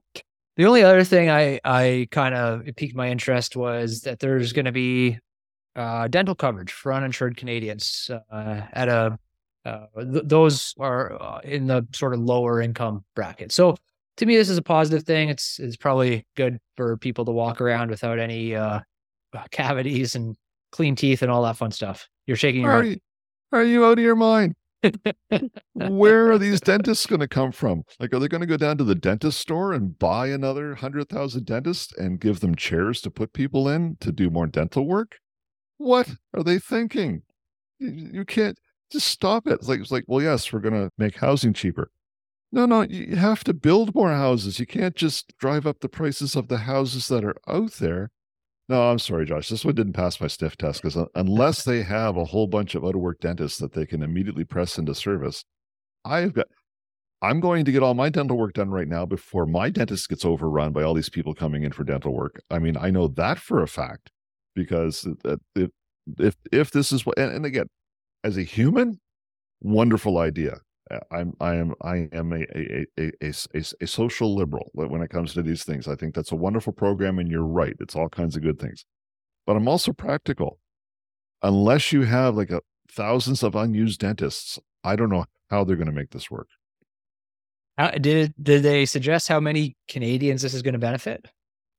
The 0.56 0.66
only 0.66 0.82
other 0.82 1.04
thing 1.04 1.30
I 1.30 1.60
I 1.64 2.08
kind 2.10 2.34
of 2.34 2.62
piqued 2.76 2.96
my 2.96 3.08
interest 3.08 3.54
was 3.56 4.00
that 4.02 4.18
there's 4.18 4.52
going 4.52 4.64
to 4.66 4.72
be 4.72 5.18
uh, 5.76 6.08
dental 6.08 6.34
coverage 6.34 6.72
for 6.72 6.92
uninsured 6.92 7.36
Canadians 7.36 8.10
uh, 8.30 8.60
at 8.72 8.88
a 8.88 9.18
uh, 9.64 9.86
th- 9.96 10.24
those 10.26 10.74
are 10.78 11.20
uh, 11.20 11.40
in 11.44 11.66
the 11.66 11.86
sort 11.92 12.14
of 12.14 12.20
lower 12.20 12.60
income 12.60 13.04
bracket. 13.14 13.52
So 13.52 13.76
to 14.16 14.26
me, 14.26 14.36
this 14.36 14.48
is 14.48 14.58
a 14.58 14.62
positive 14.62 15.04
thing. 15.04 15.28
It's 15.28 15.58
it's 15.58 15.76
probably 15.76 16.26
good 16.36 16.58
for 16.76 16.96
people 16.96 17.24
to 17.24 17.32
walk 17.32 17.60
around 17.60 17.90
without 17.90 18.18
any 18.18 18.54
uh, 18.54 18.80
cavities 19.50 20.14
and 20.14 20.36
clean 20.70 20.96
teeth 20.96 21.22
and 21.22 21.30
all 21.30 21.42
that 21.44 21.56
fun 21.56 21.70
stuff. 21.70 22.08
You're 22.26 22.36
shaking 22.36 22.62
your 22.62 22.70
Are 22.70 22.82
head. 22.82 22.92
you, 22.92 22.98
are 23.52 23.64
you 23.64 23.84
out 23.84 23.98
of 23.98 24.04
your 24.04 24.16
mind? 24.16 24.54
Where 25.74 26.32
are 26.32 26.38
these 26.38 26.60
dentists 26.60 27.06
going 27.06 27.20
to 27.20 27.28
come 27.28 27.52
from? 27.52 27.84
Like, 28.00 28.12
are 28.12 28.18
they 28.18 28.28
going 28.28 28.40
to 28.40 28.46
go 28.46 28.56
down 28.56 28.78
to 28.78 28.84
the 28.84 28.94
dentist 28.94 29.38
store 29.38 29.72
and 29.72 29.98
buy 29.98 30.26
another 30.28 30.74
hundred 30.74 31.08
thousand 31.08 31.46
dentists 31.46 31.96
and 31.96 32.20
give 32.20 32.40
them 32.40 32.54
chairs 32.54 33.00
to 33.02 33.10
put 33.10 33.32
people 33.32 33.68
in 33.68 33.96
to 34.00 34.10
do 34.10 34.28
more 34.28 34.46
dental 34.46 34.86
work? 34.86 35.18
What 35.78 36.10
are 36.34 36.42
they 36.42 36.58
thinking? 36.58 37.22
You, 37.78 38.10
you 38.12 38.24
can't 38.24 38.58
just 38.92 39.08
stop 39.08 39.46
it. 39.46 39.54
It's 39.54 39.68
like 39.68 39.80
it's 39.80 39.90
like, 39.90 40.04
well, 40.06 40.22
yes, 40.22 40.52
we're 40.52 40.60
going 40.60 40.74
to 40.74 40.90
make 40.98 41.16
housing 41.16 41.52
cheaper. 41.52 41.90
No, 42.54 42.66
no, 42.66 42.82
you 42.82 43.16
have 43.16 43.44
to 43.44 43.54
build 43.54 43.94
more 43.94 44.10
houses. 44.12 44.58
You 44.60 44.66
can't 44.66 44.94
just 44.94 45.32
drive 45.38 45.66
up 45.66 45.80
the 45.80 45.88
prices 45.88 46.36
of 46.36 46.48
the 46.48 46.58
houses 46.58 47.08
that 47.08 47.24
are 47.24 47.36
out 47.48 47.72
there. 47.74 48.10
No, 48.68 48.90
I'm 48.90 48.98
sorry, 48.98 49.24
Josh. 49.26 49.48
This 49.48 49.64
one 49.64 49.74
didn't 49.74 49.94
pass 49.94 50.20
my 50.20 50.26
sniff 50.26 50.56
test 50.56 50.82
because 50.82 50.98
unless 51.14 51.64
they 51.64 51.82
have 51.82 52.16
a 52.16 52.26
whole 52.26 52.46
bunch 52.46 52.74
of 52.74 52.84
out 52.84 52.94
of 52.94 53.00
work 53.00 53.20
dentists 53.20 53.58
that 53.58 53.72
they 53.72 53.86
can 53.86 54.02
immediately 54.02 54.44
press 54.44 54.78
into 54.78 54.94
service, 54.94 55.44
I've 56.04 56.34
got. 56.34 56.46
I'm 57.22 57.38
going 57.38 57.64
to 57.64 57.72
get 57.72 57.84
all 57.84 57.94
my 57.94 58.08
dental 58.08 58.36
work 58.36 58.54
done 58.54 58.70
right 58.70 58.88
now 58.88 59.06
before 59.06 59.46
my 59.46 59.70
dentist 59.70 60.08
gets 60.08 60.24
overrun 60.24 60.72
by 60.72 60.82
all 60.82 60.92
these 60.92 61.08
people 61.08 61.34
coming 61.34 61.62
in 61.62 61.70
for 61.70 61.84
dental 61.84 62.12
work. 62.12 62.42
I 62.50 62.58
mean, 62.58 62.76
I 62.76 62.90
know 62.90 63.06
that 63.08 63.38
for 63.38 63.62
a 63.62 63.68
fact 63.68 64.10
because 64.56 65.06
it- 65.24 65.40
it- 65.54 65.72
if 66.18 66.34
if 66.50 66.70
this 66.72 66.90
is 66.90 67.06
what, 67.06 67.16
and, 67.16 67.32
and 67.32 67.46
again, 67.46 67.66
as 68.24 68.36
a 68.36 68.42
human, 68.42 69.00
wonderful 69.60 70.18
idea. 70.18 70.58
I'm 71.10 71.34
I 71.40 71.54
am 71.54 71.74
I 71.80 72.08
am 72.12 72.32
a 72.32 72.44
a, 72.54 72.86
a, 72.98 73.12
a, 73.22 73.32
a, 73.54 73.62
a 73.80 73.86
social 73.86 74.34
liberal 74.34 74.70
when 74.74 75.00
it 75.00 75.10
comes 75.10 75.32
to 75.34 75.42
these 75.42 75.64
things. 75.64 75.88
I 75.88 75.94
think 75.94 76.14
that's 76.14 76.32
a 76.32 76.36
wonderful 76.36 76.72
program, 76.72 77.18
and 77.18 77.30
you're 77.30 77.46
right. 77.46 77.74
It's 77.80 77.96
all 77.96 78.08
kinds 78.08 78.36
of 78.36 78.42
good 78.42 78.58
things, 78.58 78.84
but 79.46 79.56
I'm 79.56 79.68
also 79.68 79.92
practical. 79.92 80.58
Unless 81.42 81.92
you 81.92 82.02
have 82.02 82.36
like 82.36 82.50
a 82.50 82.60
thousands 82.90 83.42
of 83.42 83.54
unused 83.54 84.00
dentists, 84.00 84.58
I 84.84 84.96
don't 84.96 85.08
know 85.08 85.24
how 85.50 85.64
they're 85.64 85.76
going 85.76 85.86
to 85.86 85.92
make 85.92 86.10
this 86.10 86.30
work. 86.30 86.48
How, 87.78 87.90
did 87.92 88.34
did 88.42 88.62
they 88.62 88.84
suggest 88.84 89.28
how 89.28 89.40
many 89.40 89.76
Canadians 89.88 90.42
this 90.42 90.52
is 90.52 90.62
going 90.62 90.74
to 90.74 90.78
benefit? 90.78 91.26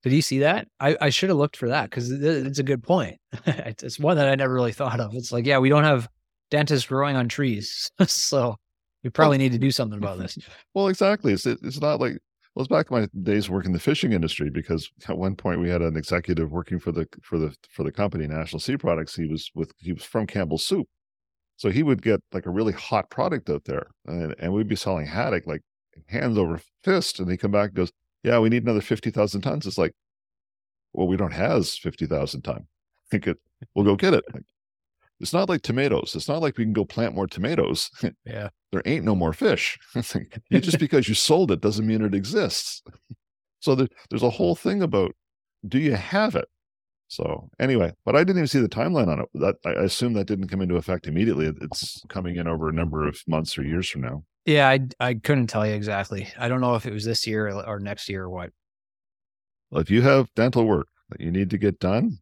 Did 0.02 0.14
you 0.14 0.22
see 0.22 0.40
that? 0.40 0.68
I, 0.80 0.98
I 1.00 1.10
should 1.10 1.30
have 1.30 1.38
looked 1.38 1.56
for 1.56 1.70
that 1.70 1.90
because 1.90 2.12
it's 2.12 2.60
a 2.60 2.64
good 2.64 2.84
point. 2.84 3.18
it's 3.46 4.00
one 4.00 4.18
that 4.18 4.28
I 4.28 4.36
never 4.36 4.54
really 4.54 4.74
thought 4.74 5.00
of. 5.00 5.14
It's 5.14 5.32
like, 5.32 5.46
yeah, 5.46 5.60
we 5.60 5.70
don't 5.70 5.86
have 5.86 6.10
dentists 6.54 6.88
growing 6.88 7.16
on 7.16 7.28
trees, 7.28 7.92
so 8.08 8.56
we 9.04 9.10
probably 9.10 9.39
need 9.39 9.52
to 9.54 9.58
do 9.58 9.72
something 9.72 9.98
about 9.98 10.20
this. 10.20 10.38
Well, 10.76 10.88
exactly. 10.88 11.34
It's 11.34 11.46
it, 11.46 11.60
it's 11.63 11.82
not 11.82 12.00
like 12.00 12.18
well, 12.54 12.63
it's 12.63 12.70
back 12.70 12.92
in 12.92 13.00
my 13.00 13.08
days 13.24 13.50
working 13.50 13.70
in 13.70 13.74
the 13.74 13.80
fishing 13.80 14.13
industry 14.13 14.52
because 14.52 14.89
at 15.08 15.18
one 15.18 15.36
point 15.36 15.60
we 15.60 15.70
had 15.70 15.82
an 15.82 15.98
executive 15.98 16.52
working 16.52 16.80
for 16.80 16.92
the 16.92 17.08
for 17.24 17.39
the 17.39 17.56
for 17.72 17.84
the 17.84 17.92
company 17.92 18.28
National 18.28 18.60
Sea 18.60 18.78
Products. 18.78 19.16
He 19.16 19.26
was 19.26 19.50
with 19.56 19.72
he 19.80 19.94
was 19.94 20.04
from 20.04 20.28
Campbell's 20.28 20.66
Soup, 20.66 20.88
so 21.58 21.72
he 21.72 21.82
would 21.82 22.04
get 22.04 22.22
like 22.32 22.46
a 22.46 22.52
really 22.52 22.74
hot 22.74 23.10
product 23.10 23.50
out 23.50 23.66
there, 23.66 23.88
and, 24.06 24.36
and 24.38 24.54
we'd 24.54 24.68
be 24.68 24.76
selling 24.76 25.08
haddock 25.08 25.48
like 25.48 25.62
hands 26.08 26.38
over 26.38 26.62
fist, 26.84 27.20
and 27.20 27.30
he 27.32 27.38
come 27.38 27.52
back 27.52 27.70
and 27.70 27.76
goes, 27.78 27.92
"Yeah, 28.24 28.38
we 28.39 28.50
need 28.50 28.63
another 28.63 28.82
fifty 28.82 29.10
thousand 29.10 29.42
tons." 29.42 29.66
It's 29.66 29.80
like, 29.80 29.94
well, 30.94 31.08
we 31.08 31.18
don't 31.18 31.34
has 31.34 31.76
fifty 31.76 32.06
thousand 32.06 32.42
ton. 32.44 32.68
Think 33.12 33.28
it, 33.28 33.38
we'll 33.74 33.86
go 33.86 33.96
get 33.96 34.13
it. 34.13 34.24
Like, 34.34 34.44
it's 35.24 35.34
not 35.34 35.50
like 35.50 35.64
tomatoes. 35.64 36.14
It's 36.16 36.28
not 36.28 36.42
like 36.44 36.58
we 36.58 36.64
can 36.66 36.74
go 36.74 36.86
plant 36.86 37.16
more 37.16 37.26
tomatoes. 37.28 37.90
Yeah. 38.26 38.50
there 38.72 38.84
ain't 38.86 39.06
no 39.06 39.16
more 39.16 39.34
fish. 39.34 39.80
It's 39.96 40.14
like, 40.14 40.38
you- 40.50 40.60
just 40.60 40.78
because 40.80 41.08
you 41.10 41.16
sold 41.16 41.50
it 41.52 41.62
doesn't 41.62 41.88
mean 41.88 42.04
it 42.04 42.14
exists. 42.14 42.84
So 43.60 43.74
there, 43.74 43.88
there's 44.10 44.22
a 44.24 44.30
whole 44.30 44.56
thing 44.56 44.84
about 44.84 45.16
do 45.68 45.80
you 45.80 45.94
have 45.96 46.36
it? 46.36 46.46
So 47.08 47.50
anyway, 47.60 47.94
but 48.06 48.16
I 48.16 48.20
didn't 48.20 48.38
even 48.40 48.48
see 48.48 48.60
the 48.60 48.68
timeline 48.70 49.08
on 49.08 49.22
it. 49.22 49.30
That 49.36 49.56
I 49.66 49.72
assume 49.84 50.14
that 50.14 50.26
didn't 50.28 50.48
come 50.50 50.62
into 50.62 50.76
effect 50.76 51.08
immediately. 51.08 51.52
It's 51.62 52.02
coming 52.10 52.36
in 52.36 52.48
over 52.48 52.70
a 52.70 52.74
number 52.74 53.08
of 53.08 53.22
months 53.28 53.58
or 53.58 53.64
years 53.64 53.88
from 53.90 54.02
now. 54.02 54.24
Yeah, 54.46 54.68
I 54.68 54.80
I 55.00 55.14
couldn't 55.14 55.48
tell 55.48 55.66
you 55.66 55.74
exactly. 55.74 56.28
I 56.38 56.48
don't 56.50 56.60
know 56.62 56.76
if 56.76 56.86
it 56.86 56.92
was 56.94 57.06
this 57.06 57.26
year 57.26 57.50
or 57.66 57.80
next 57.80 58.10
year 58.10 58.24
or 58.24 58.30
what. 58.30 58.50
Well, 59.70 59.82
if 59.82 59.90
you 59.90 60.02
have 60.02 60.28
dental 60.36 60.66
work 60.66 60.88
that 61.10 61.22
you 61.22 61.32
need 61.32 61.50
to 61.52 61.58
get 61.58 61.80
done, 61.80 62.18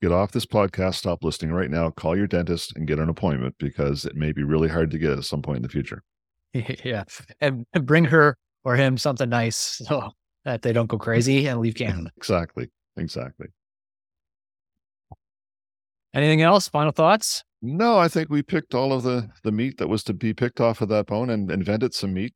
get 0.00 0.12
off 0.12 0.32
this 0.32 0.46
podcast, 0.46 0.96
stop 0.96 1.24
listening 1.24 1.52
right 1.52 1.70
now, 1.70 1.90
call 1.90 2.16
your 2.16 2.26
dentist 2.26 2.72
and 2.76 2.86
get 2.86 2.98
an 2.98 3.08
appointment 3.08 3.54
because 3.58 4.04
it 4.04 4.16
may 4.16 4.32
be 4.32 4.42
really 4.42 4.68
hard 4.68 4.90
to 4.90 4.98
get 4.98 5.12
at 5.12 5.24
some 5.24 5.42
point 5.42 5.56
in 5.56 5.62
the 5.62 5.68
future. 5.68 6.02
yeah, 6.52 7.04
and, 7.40 7.66
and 7.72 7.86
bring 7.86 8.04
her 8.04 8.36
or 8.64 8.76
him 8.76 8.98
something 8.98 9.28
nice 9.28 9.56
so 9.86 10.10
that 10.44 10.62
they 10.62 10.72
don't 10.72 10.86
go 10.86 10.98
crazy 10.98 11.46
and 11.46 11.60
leave 11.60 11.74
Canada. 11.74 12.10
Exactly. 12.16 12.68
Exactly. 12.96 13.46
Anything 16.14 16.42
else? 16.42 16.68
Final 16.68 16.92
thoughts? 16.92 17.44
No, 17.60 17.98
I 17.98 18.08
think 18.08 18.30
we 18.30 18.42
picked 18.42 18.74
all 18.74 18.92
of 18.92 19.02
the 19.02 19.28
the 19.42 19.52
meat 19.52 19.78
that 19.78 19.88
was 19.88 20.02
to 20.04 20.14
be 20.14 20.32
picked 20.32 20.60
off 20.60 20.80
of 20.80 20.88
that 20.88 21.06
bone 21.06 21.30
and 21.30 21.50
invented 21.50 21.92
some 21.92 22.14
meat. 22.14 22.34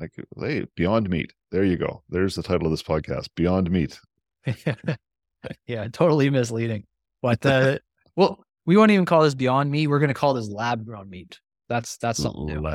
Like, 0.00 0.12
hey, 0.40 0.66
Beyond 0.74 1.08
Meat. 1.08 1.32
There 1.52 1.64
you 1.64 1.76
go. 1.76 2.02
There's 2.08 2.34
the 2.34 2.42
title 2.42 2.66
of 2.66 2.72
this 2.72 2.82
podcast, 2.82 3.28
Beyond 3.36 3.70
Meat. 3.70 3.98
yeah, 5.66 5.88
totally 5.92 6.28
misleading. 6.30 6.84
But 7.24 7.46
uh, 7.46 7.78
well, 8.16 8.44
we 8.66 8.76
won't 8.76 8.90
even 8.90 9.06
call 9.06 9.22
this 9.22 9.34
Beyond 9.34 9.70
Meat. 9.70 9.86
We're 9.86 9.98
going 9.98 10.08
to 10.08 10.14
call 10.14 10.34
this 10.34 10.50
Lab 10.50 10.84
Grown 10.84 11.08
Meat. 11.08 11.40
That's 11.70 11.96
that's 11.96 12.22
something 12.22 12.44
new. 12.44 12.68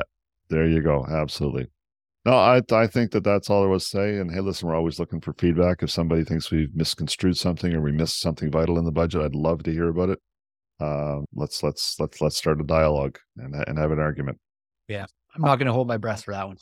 There 0.48 0.66
you 0.66 0.82
go. 0.82 1.06
Absolutely. 1.08 1.68
No, 2.24 2.32
I 2.32 2.60
I 2.72 2.88
think 2.88 3.12
that 3.12 3.22
that's 3.22 3.48
all 3.48 3.60
there 3.60 3.70
was 3.70 3.84
to 3.84 3.90
say. 3.90 4.16
And 4.16 4.28
hey, 4.28 4.40
listen, 4.40 4.66
we're 4.66 4.74
always 4.74 4.98
looking 4.98 5.20
for 5.20 5.34
feedback. 5.34 5.84
If 5.84 5.92
somebody 5.92 6.24
thinks 6.24 6.50
we've 6.50 6.74
misconstrued 6.74 7.36
something 7.36 7.72
or 7.72 7.80
we 7.80 7.92
missed 7.92 8.18
something 8.18 8.50
vital 8.50 8.76
in 8.76 8.84
the 8.84 8.90
budget, 8.90 9.22
I'd 9.22 9.36
love 9.36 9.62
to 9.62 9.72
hear 9.72 9.88
about 9.88 10.10
it. 10.10 10.18
Uh, 10.80 11.20
let's 11.32 11.62
let's 11.62 12.00
let's 12.00 12.20
let's 12.20 12.36
start 12.36 12.60
a 12.60 12.64
dialogue 12.64 13.20
and 13.36 13.54
and 13.54 13.78
have 13.78 13.92
an 13.92 14.00
argument. 14.00 14.40
Yeah, 14.88 15.06
I'm 15.32 15.42
not 15.42 15.60
going 15.60 15.68
to 15.68 15.72
hold 15.72 15.86
my 15.86 15.96
breath 15.96 16.24
for 16.24 16.34
that 16.34 16.48
one. 16.48 16.56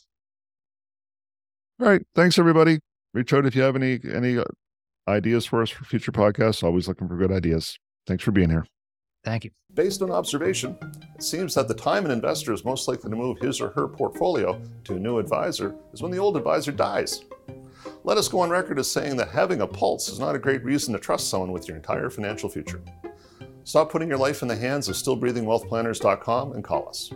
All 1.81 1.89
right. 1.89 2.03
Thanks, 2.15 2.39
everybody. 2.39 2.81
Reach 3.15 3.33
out 3.33 3.47
if 3.47 3.57
you 3.57 3.63
have 3.63 3.77
any 3.77 3.99
any 4.13 4.37
uh, 4.37 4.45
ideas 5.09 5.47
for 5.47 5.63
us 5.63 5.71
for 5.71 5.85
future 5.85 6.13
podcasts. 6.13 6.63
Always 6.63 6.87
looking 6.87 7.09
for 7.09 7.17
good 7.17 7.33
ideas. 7.33 7.79
Thanks 8.07 8.23
for 8.23 8.31
being 8.31 8.51
here. 8.51 8.67
Thank 9.25 9.45
you. 9.45 9.51
Based 9.75 10.01
on 10.01 10.11
observation, 10.11 10.77
it 11.15 11.23
seems 11.23 11.55
that 11.55 11.69
the 11.69 11.75
time 11.75 12.05
an 12.05 12.11
investor 12.11 12.53
is 12.53 12.65
most 12.65 12.89
likely 12.89 13.11
to 13.11 13.17
move 13.17 13.39
his 13.39 13.61
or 13.61 13.71
her 13.71 13.89
portfolio 13.89 14.61
to 14.85 14.95
a 14.95 14.99
new 14.99 15.19
advisor 15.19 15.75
is 15.93 16.03
when 16.03 16.13
the 16.13 16.19
old 16.19 16.37
advisor 16.37 16.73
dies. 16.73 17.25
Let 18.05 18.17
us 18.17 18.29
go 18.29 18.41
on 18.41 18.51
record 18.51 18.79
as 18.79 18.91
saying 18.91 19.17
that 19.17 19.29
having 19.29 19.61
a 19.61 19.67
pulse 19.67 20.09
is 20.09 20.19
not 20.19 20.35
a 20.35 20.39
great 20.39 20.65
reason 20.65 20.93
to 20.95 21.01
trust 21.01 21.29
someone 21.29 21.53
with 21.53 21.69
your 21.69 21.77
entire 21.77 22.11
financial 22.11 22.49
future. 22.49 22.81
Stop 23.65 23.91
putting 23.91 24.09
your 24.09 24.19
life 24.19 24.41
in 24.43 24.49
the 24.49 24.57
hands 24.57 24.89
of 24.89 24.95
stillbreathingwealthplanners.com 24.95 26.53
and 26.53 26.65
call 26.65 26.89
us. 26.89 27.13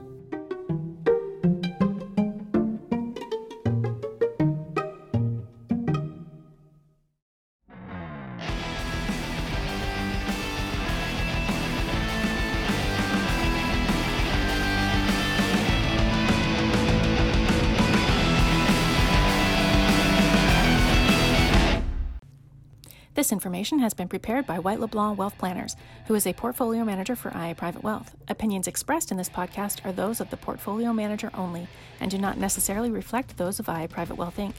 This 23.23 23.31
information 23.31 23.79
has 23.79 23.95
been 23.95 24.09
prepared 24.09 24.49
by 24.49 24.59
White 24.59 24.81
LeBlanc 24.81 25.17
Wealth 25.17 25.39
Planners, 25.39 25.77
who 26.09 26.15
is 26.17 26.27
a 26.27 26.33
portfolio 26.33 26.85
manager 26.85 27.15
for 27.15 27.31
IA 27.31 27.55
Private 27.55 27.85
Wealth. 27.85 28.17
Opinions 28.27 28.67
expressed 28.67 29.13
in 29.13 29.17
this 29.17 29.29
podcast 29.29 29.87
are 29.87 29.93
those 29.93 30.21
of 30.21 30.31
the 30.31 30.37
portfolio 30.37 30.93
manager 30.93 31.31
only 31.33 31.69
and 32.01 32.11
do 32.11 32.19
not 32.19 32.37
necessarily 32.37 32.91
reflect 32.91 33.37
those 33.37 33.61
of 33.61 33.69
IA 33.69 33.87
Private 33.87 34.17
Wealth 34.17 34.39
Inc. 34.39 34.55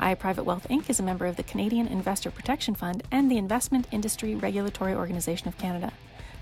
IA 0.00 0.16
Private 0.16 0.44
Wealth 0.44 0.66
Inc. 0.70 0.88
is 0.88 0.98
a 0.98 1.02
member 1.02 1.26
of 1.26 1.36
the 1.36 1.42
Canadian 1.42 1.86
Investor 1.88 2.30
Protection 2.30 2.74
Fund 2.74 3.02
and 3.12 3.30
the 3.30 3.36
Investment 3.36 3.86
Industry 3.92 4.34
Regulatory 4.34 4.94
Organization 4.94 5.48
of 5.48 5.58
Canada. 5.58 5.92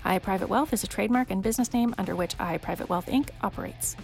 IA 0.05 0.21
Private 0.21 0.47
Wealth 0.47 0.71
is 0.71 0.85
a 0.85 0.87
trademark 0.87 1.29
and 1.29 1.43
business 1.43 1.73
name 1.73 1.93
under 1.97 2.15
which 2.15 2.37
IA 2.39 2.57
Private 2.57 2.87
Wealth 2.87 3.07
Inc. 3.07 3.31
operates. 3.41 3.97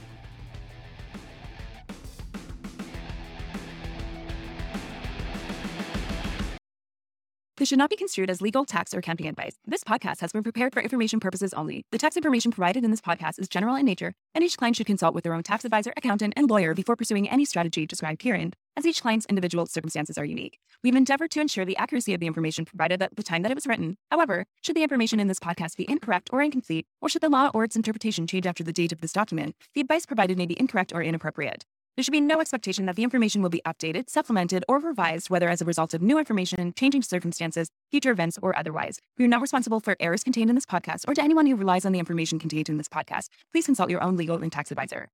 This 7.62 7.70
should 7.70 7.78
not 7.78 7.92
be 7.92 7.96
construed 7.96 8.32
as 8.32 8.42
legal, 8.42 8.66
tax, 8.66 8.92
or 8.92 8.98
accounting 8.98 9.28
advice. 9.28 9.56
This 9.68 9.84
podcast 9.84 10.20
has 10.22 10.32
been 10.32 10.42
prepared 10.42 10.74
for 10.74 10.82
information 10.82 11.20
purposes 11.20 11.54
only. 11.54 11.86
The 11.92 12.00
tax 12.00 12.18
information 12.18 12.50
provided 12.50 12.84
in 12.84 12.90
this 12.90 13.02
podcast 13.02 13.38
is 13.38 13.48
general 13.48 13.76
in 13.76 13.86
nature, 13.86 14.16
and 14.34 14.44
each 14.44 14.58
client 14.58 14.78
should 14.78 14.88
consult 14.88 15.14
with 15.14 15.24
their 15.24 15.36
own 15.36 15.44
tax 15.44 15.64
advisor, 15.64 15.94
accountant, 15.96 16.34
and 16.36 16.50
lawyer 16.50 16.74
before 16.74 16.96
pursuing 16.96 17.30
any 17.30 17.46
strategy 17.46 17.86
described 17.86 18.24
herein, 18.24 18.56
as 18.76 18.88
each 18.88 19.04
client's 19.04 19.28
individual 19.28 19.68
circumstances 19.68 20.18
are 20.18 20.26
unique. 20.26 20.58
We've 20.84 20.96
endeavored 20.96 21.30
to 21.30 21.40
ensure 21.40 21.64
the 21.64 21.78
accuracy 21.78 22.16
of 22.16 22.20
the 22.20 22.26
information 22.26 22.66
provided 22.66 23.00
at 23.04 23.16
the 23.16 23.22
time 23.22 23.44
that 23.44 23.52
it 23.52 23.56
was 23.56 23.68
written. 23.68 24.00
However, 24.10 24.48
should 24.64 24.76
the 24.76 24.82
information 24.82 25.20
in 25.20 25.28
this 25.28 25.38
podcast 25.38 25.78
be 25.78 25.88
incorrect 25.88 26.32
or 26.34 26.42
incomplete, 26.42 26.88
or 27.00 27.10
should 27.10 27.22
the 27.22 27.30
law 27.30 27.52
or 27.54 27.64
its 27.64 27.76
interpretation 27.76 28.26
change 28.26 28.48
after 28.48 28.64
the 28.64 28.74
date 28.74 28.92
of 28.92 29.02
this 29.02 29.14
document, 29.14 29.56
the 29.76 29.82
advice 29.82 30.08
provided 30.08 30.36
may 30.36 30.48
be 30.48 30.60
incorrect 30.60 30.94
or 30.96 31.04
inappropriate. 31.04 31.64
There 31.98 32.04
should 32.04 32.14
be 32.14 32.22
no 32.22 32.40
expectation 32.40 32.86
that 32.86 32.96
the 32.96 33.04
information 33.04 33.42
will 33.42 33.50
be 33.50 33.62
updated, 33.66 34.10
supplemented, 34.10 34.64
or 34.70 34.80
revised, 34.80 35.30
whether 35.30 35.50
as 35.50 35.62
a 35.62 35.66
result 35.66 35.94
of 35.94 36.02
new 36.02 36.18
information, 36.18 36.74
changing 36.74 37.02
circumstances, 37.02 37.70
future 37.92 38.12
events, 38.12 38.40
or 38.42 38.58
otherwise. 38.58 39.00
We 39.18 39.26
are 39.26 39.28
not 39.28 39.42
responsible 39.42 39.82
for 39.82 39.98
errors 40.00 40.24
contained 40.24 40.50
in 40.50 40.56
this 40.56 40.66
podcast 40.66 41.06
or 41.08 41.14
to 41.14 41.22
anyone 41.22 41.48
who 41.48 41.56
relies 41.56 41.86
on 41.86 41.92
the 41.92 42.00
information 42.00 42.40
contained 42.40 42.70
in 42.70 42.78
this 42.78 42.88
podcast. 42.88 43.28
Please 43.52 43.66
consult 43.66 43.90
your 43.90 44.02
own 44.02 44.16
legal 44.16 44.42
and 44.42 44.52
tax 44.52 44.72
advisor. 44.72 45.10